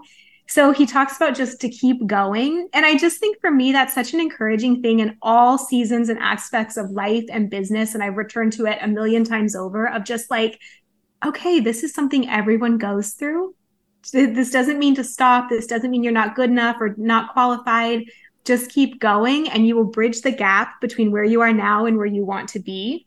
So 0.48 0.72
he 0.72 0.86
talks 0.86 1.16
about 1.16 1.36
just 1.36 1.60
to 1.60 1.68
keep 1.68 2.06
going. 2.06 2.68
And 2.72 2.86
I 2.86 2.96
just 2.96 3.20
think 3.20 3.38
for 3.40 3.50
me, 3.50 3.72
that's 3.72 3.94
such 3.94 4.14
an 4.14 4.20
encouraging 4.20 4.82
thing 4.82 5.00
in 5.00 5.16
all 5.20 5.58
seasons 5.58 6.08
and 6.08 6.18
aspects 6.18 6.76
of 6.76 6.90
life 6.90 7.24
and 7.30 7.50
business. 7.50 7.94
And 7.94 8.02
I've 8.02 8.16
returned 8.16 8.54
to 8.54 8.66
it 8.66 8.78
a 8.80 8.88
million 8.88 9.24
times 9.24 9.54
over 9.54 9.88
of 9.88 10.04
just 10.04 10.30
like, 10.30 10.58
okay, 11.24 11.60
this 11.60 11.84
is 11.84 11.92
something 11.92 12.28
everyone 12.28 12.78
goes 12.78 13.10
through 13.12 13.54
this 14.12 14.50
doesn't 14.50 14.78
mean 14.78 14.94
to 14.94 15.04
stop. 15.04 15.50
This 15.50 15.66
doesn't 15.66 15.90
mean 15.90 16.02
you're 16.02 16.12
not 16.12 16.34
good 16.34 16.50
enough 16.50 16.76
or 16.80 16.94
not 16.96 17.32
qualified. 17.32 18.04
Just 18.44 18.70
keep 18.70 19.00
going 19.00 19.48
and 19.48 19.66
you 19.66 19.76
will 19.76 19.84
bridge 19.84 20.22
the 20.22 20.30
gap 20.30 20.80
between 20.80 21.10
where 21.10 21.24
you 21.24 21.40
are 21.42 21.52
now 21.52 21.86
and 21.86 21.96
where 21.96 22.06
you 22.06 22.24
want 22.24 22.48
to 22.50 22.60
be. 22.60 23.06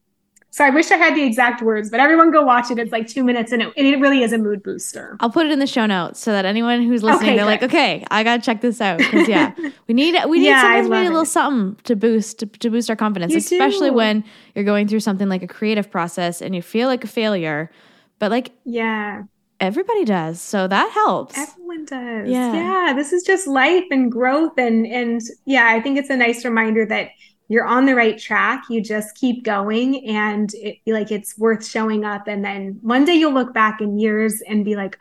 So 0.53 0.65
I 0.65 0.69
wish 0.69 0.91
I 0.91 0.97
had 0.97 1.15
the 1.15 1.23
exact 1.23 1.61
words, 1.61 1.89
but 1.89 2.01
everyone 2.01 2.29
go 2.29 2.43
watch 2.43 2.69
it. 2.71 2.77
It's 2.77 2.91
like 2.91 3.07
two 3.07 3.23
minutes 3.23 3.53
and 3.53 3.61
it, 3.61 3.73
and 3.77 3.87
it 3.87 3.97
really 4.01 4.21
is 4.21 4.33
a 4.33 4.37
mood 4.37 4.61
booster. 4.61 5.15
I'll 5.21 5.29
put 5.29 5.45
it 5.45 5.51
in 5.53 5.59
the 5.59 5.67
show 5.67 5.85
notes 5.85 6.19
so 6.19 6.33
that 6.33 6.43
anyone 6.43 6.81
who's 6.81 7.03
listening, 7.03 7.29
okay, 7.29 7.35
they're 7.37 7.45
good. 7.45 7.51
like, 7.51 7.63
okay, 7.63 8.05
I 8.11 8.23
gotta 8.25 8.41
check 8.41 8.59
this 8.59 8.81
out. 8.81 8.99
Cause 8.99 9.29
yeah, 9.29 9.53
we 9.87 9.93
need, 9.93 10.13
we 10.27 10.39
need 10.39 10.47
yeah, 10.47 10.61
sometimes 10.61 10.89
we 10.89 10.97
need 10.97 11.07
a 11.07 11.11
little 11.11 11.25
something 11.25 11.81
to 11.85 11.95
boost, 11.95 12.39
to, 12.39 12.45
to 12.47 12.69
boost 12.69 12.89
our 12.89 12.97
confidence, 12.97 13.31
you 13.31 13.37
especially 13.37 13.91
do. 13.91 13.95
when 13.95 14.25
you're 14.53 14.65
going 14.65 14.89
through 14.89 14.99
something 14.99 15.29
like 15.29 15.41
a 15.41 15.47
creative 15.47 15.89
process 15.89 16.41
and 16.41 16.53
you 16.53 16.61
feel 16.61 16.89
like 16.89 17.05
a 17.05 17.07
failure. 17.07 17.71
But 18.19 18.29
like, 18.29 18.51
yeah, 18.65 19.23
everybody 19.61 20.03
does 20.03 20.41
so 20.41 20.67
that 20.67 20.91
helps 20.91 21.37
everyone 21.37 21.85
does 21.85 22.27
yeah 22.27 22.53
yeah 22.53 22.93
this 22.93 23.13
is 23.13 23.21
just 23.21 23.45
life 23.47 23.85
and 23.91 24.11
growth 24.11 24.57
and 24.57 24.87
and 24.87 25.21
yeah 25.45 25.67
i 25.67 25.79
think 25.79 25.99
it's 25.99 26.09
a 26.09 26.17
nice 26.17 26.43
reminder 26.43 26.83
that 26.83 27.09
you're 27.51 27.65
on 27.65 27.85
the 27.85 27.95
right 27.95 28.17
track 28.17 28.63
you 28.69 28.81
just 28.81 29.15
keep 29.15 29.43
going 29.43 30.05
and 30.07 30.53
it, 30.55 30.77
like 30.87 31.11
it's 31.11 31.37
worth 31.37 31.65
showing 31.65 32.05
up. 32.05 32.27
And 32.27 32.43
then 32.43 32.79
one 32.81 33.05
day 33.05 33.13
you'll 33.13 33.33
look 33.33 33.53
back 33.53 33.81
in 33.81 33.99
years 33.99 34.41
and 34.47 34.63
be 34.63 34.75
like 34.75 34.97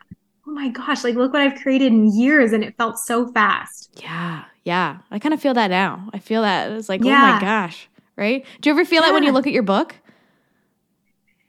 oh 0.47 0.51
my 0.51 0.69
gosh 0.69 1.03
like 1.03 1.15
look 1.15 1.31
what 1.33 1.41
i've 1.41 1.61
created 1.61 1.93
in 1.93 2.11
years 2.11 2.51
and 2.51 2.63
it 2.63 2.75
felt 2.77 2.99
so 2.99 3.27
fast. 3.31 3.99
Yeah 4.01 4.43
yeah. 4.63 4.99
I 5.09 5.17
kind 5.17 5.33
of 5.33 5.41
feel 5.41 5.55
that 5.55 5.71
now. 5.71 6.07
I 6.13 6.19
feel 6.19 6.43
that. 6.43 6.71
It's 6.71 6.87
like 6.87 7.03
yeah. 7.03 7.31
oh 7.31 7.33
my 7.35 7.41
gosh 7.41 7.89
right? 8.17 8.45
Do 8.61 8.69
you 8.69 8.75
ever 8.75 8.85
feel 8.85 9.01
yeah. 9.01 9.07
that 9.07 9.13
when 9.13 9.23
you 9.23 9.31
look 9.31 9.47
at 9.47 9.53
your 9.53 9.63
book 9.63 9.95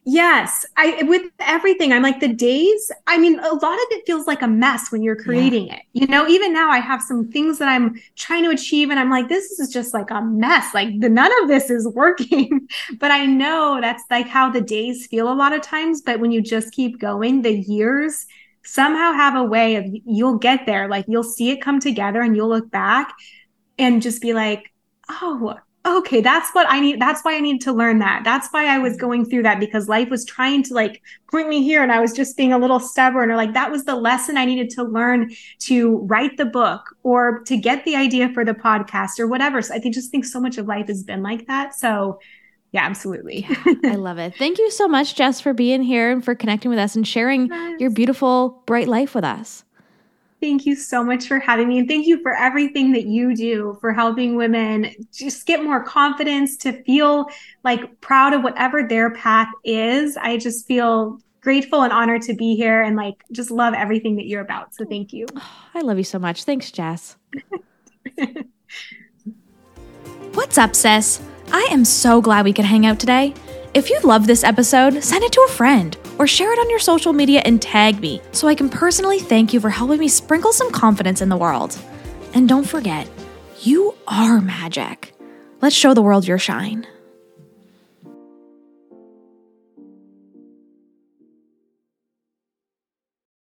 Yes, 0.05 0.67
I 0.77 1.05
with 1.05 1.31
everything. 1.39 1.93
I'm 1.93 2.03
like 2.03 2.19
the 2.19 2.27
days. 2.27 2.91
I 3.07 3.19
mean, 3.19 3.39
a 3.39 3.55
lot 3.55 3.75
of 3.75 3.87
it 3.91 4.05
feels 4.05 4.27
like 4.27 4.43
a 4.43 4.49
mess 4.49 4.91
when 4.91 5.01
you're 5.01 5.15
creating 5.15 5.69
yeah. 5.69 5.77
it. 5.77 5.83
You 5.93 6.09
know, 6.09 6.27
even 6.27 6.53
now 6.53 6.71
I 6.71 6.79
have 6.79 7.01
some 7.01 7.31
things 7.31 7.59
that 7.61 7.69
I'm 7.69 7.95
trying 8.17 8.43
to 8.43 8.51
achieve, 8.51 8.91
and 8.91 8.99
I'm 8.99 9.11
like, 9.11 9.29
this 9.29 9.61
is 9.61 9.73
just 9.73 9.95
like 9.95 10.11
a 10.11 10.21
mess. 10.21 10.75
Like 10.75 10.99
the 10.99 11.09
none 11.09 11.31
of 11.43 11.49
this 11.49 11.71
is 11.71 11.87
working. 11.95 12.67
but 12.99 13.13
I 13.13 13.27
know 13.27 13.79
that's 13.81 14.03
like 14.11 14.27
how 14.27 14.51
the 14.51 14.61
days 14.61 15.07
feel 15.07 15.33
a 15.33 15.35
lot 15.35 15.53
of 15.53 15.63
times. 15.63 16.01
But 16.01 16.19
when 16.19 16.33
you 16.33 16.41
just 16.41 16.73
keep 16.73 16.99
going, 16.99 17.43
the 17.43 17.61
years 17.61 18.27
somehow 18.65 19.13
have 19.13 19.37
a 19.37 19.45
way 19.45 19.77
of 19.77 19.85
you'll 20.05 20.39
get 20.39 20.67
there. 20.67 20.89
Like 20.89 21.05
you'll 21.07 21.23
see 21.23 21.51
it 21.51 21.63
come 21.63 21.79
together, 21.79 22.23
and 22.23 22.35
you'll 22.35 22.49
look 22.49 22.73
back 22.73 23.15
and 23.79 24.03
just 24.03 24.21
be 24.21 24.33
like, 24.33 24.73
oh 25.09 25.59
okay, 25.85 26.21
that's 26.21 26.51
what 26.53 26.67
I 26.69 26.79
need. 26.81 27.01
That's 27.01 27.23
why 27.23 27.35
I 27.37 27.41
needed 27.41 27.61
to 27.63 27.73
learn 27.73 27.99
that. 27.99 28.23
That's 28.25 28.49
why 28.51 28.67
I 28.67 28.79
was 28.79 28.97
going 28.97 29.25
through 29.25 29.43
that 29.43 29.59
because 29.59 29.89
life 29.89 30.11
was 30.11 30.25
trying 30.25 30.63
to 30.65 30.75
like 30.75 31.03
point 31.31 31.49
me 31.49 31.63
here 31.63 31.83
and 31.83 31.91
I 31.91 32.01
was 32.01 32.13
just 32.13 32.37
being 32.37 32.53
a 32.53 32.59
little 32.59 32.79
stubborn 32.79 33.31
or 33.31 33.37
like 33.37 33.53
that 33.55 33.71
was 33.71 33.85
the 33.85 33.97
lesson 33.97 34.37
I 34.37 34.45
needed 34.45 34.71
to 34.71 34.85
learn 34.85 35.33
to 35.61 35.99
write 35.99 36.37
the 36.37 36.45
book 36.45 36.97
or 37.03 37.41
to 37.47 37.57
get 37.57 37.85
the 37.85 37.97
idea 37.97 38.29
for 38.29 38.45
the 38.45 38.55
podcast 38.55 39.19
or 39.19 39.27
whatever. 39.27 39.61
So 39.61 39.75
I 39.75 39.79
think, 39.79 39.95
just 39.95 40.11
think 40.11 40.25
so 40.25 40.41
much 40.41 40.57
of 40.57 40.67
life 40.67 40.87
has 40.87 41.03
been 41.03 41.23
like 41.23 41.47
that. 41.49 41.75
So 41.75 42.21
yeah, 42.71 42.85
absolutely. 42.85 43.47
yeah, 43.67 43.75
I 43.93 43.97
love 43.97 44.19
it. 44.19 44.35
Thank 44.37 44.59
you 44.59 44.71
so 44.71 44.87
much, 44.87 45.15
Jess, 45.17 45.41
for 45.41 45.53
being 45.53 45.83
here 45.83 46.11
and 46.11 46.25
for 46.25 46.35
connecting 46.35 46.71
with 46.71 46.79
us 46.79 46.95
and 46.95 47.07
sharing 47.07 47.49
yes. 47.49 47.81
your 47.81 47.91
beautiful, 47.91 48.63
bright 48.67 48.89
life 48.89 49.15
with 49.15 49.25
us. 49.25 49.65
Thank 50.43 50.67
you 50.67 50.75
so 50.75 51.05
much 51.05 51.29
for 51.29 51.39
having 51.39 51.69
me. 51.69 51.79
And 51.79 51.87
thank 51.87 52.05
you 52.05 52.21
for 52.21 52.35
everything 52.35 52.91
that 52.95 53.07
you 53.07 53.37
do 53.37 53.79
for 53.81 53.93
helping 53.93 54.35
women 54.35 54.93
just 55.13 55.47
get 55.47 55.63
more 55.63 55.85
confidence 55.85 56.57
to 56.59 56.83
feel 56.83 57.29
like 57.63 58.01
proud 58.01 58.35
of 58.35 58.43
whatever 58.43 58.83
their 58.83 59.11
path 59.15 59.47
is. 59.63 60.17
I 60.17 60.39
just 60.39 60.67
feel 60.67 61.21
grateful 61.43 61.83
and 61.83 61.93
honored 61.93 62.23
to 62.23 62.35
be 62.35 62.57
here 62.57 62.83
and 62.83 62.97
like 62.97 63.23
just 63.31 63.53
love 63.53 63.73
everything 63.73 64.17
that 64.17 64.27
you're 64.27 64.41
about. 64.41 64.75
So 64.75 64.85
thank 64.85 65.13
you. 65.13 65.27
I 65.75 65.81
love 65.83 65.97
you 65.97 66.03
so 66.03 66.19
much. 66.19 66.43
Thanks, 66.43 66.73
Jess. 66.73 67.15
What's 70.33 70.59
up, 70.59 70.75
sis? 70.75 71.23
I 71.53 71.69
am 71.71 71.85
so 71.85 72.21
glad 72.21 72.45
we 72.45 72.53
could 72.53 72.65
hang 72.65 72.85
out 72.85 72.99
today. 72.99 73.33
If 73.75 73.89
you 73.89 73.99
love 74.01 74.27
this 74.27 74.45
episode, 74.45 75.03
send 75.03 75.25
it 75.25 75.33
to 75.33 75.47
a 75.49 75.53
friend 75.53 75.97
or 76.19 76.27
share 76.27 76.53
it 76.53 76.59
on 76.59 76.69
your 76.69 76.79
social 76.79 77.15
media 77.15 77.41
and 77.47 77.61
tag 77.61 78.01
me 78.01 78.21
so 78.31 78.47
I 78.47 78.55
can 78.55 78.69
personally 78.69 79.19
thank 79.19 79.55
you 79.55 79.61
for 79.61 79.71
helping 79.71 79.99
me 79.99 80.09
sprinkle 80.09 80.53
some 80.53 80.71
confidence 80.71 81.23
in 81.23 81.31
the 81.31 81.39
world. 81.39 81.79
And 82.35 82.47
don't 82.47 82.69
forget, 82.69 83.09
you 83.63 83.95
are 84.07 84.43
magic. 84.43 85.15
Let's 85.63 85.75
show 85.75 85.95
the 85.95 86.03
world 86.03 86.29
your 86.29 86.39
shine. 86.39 86.87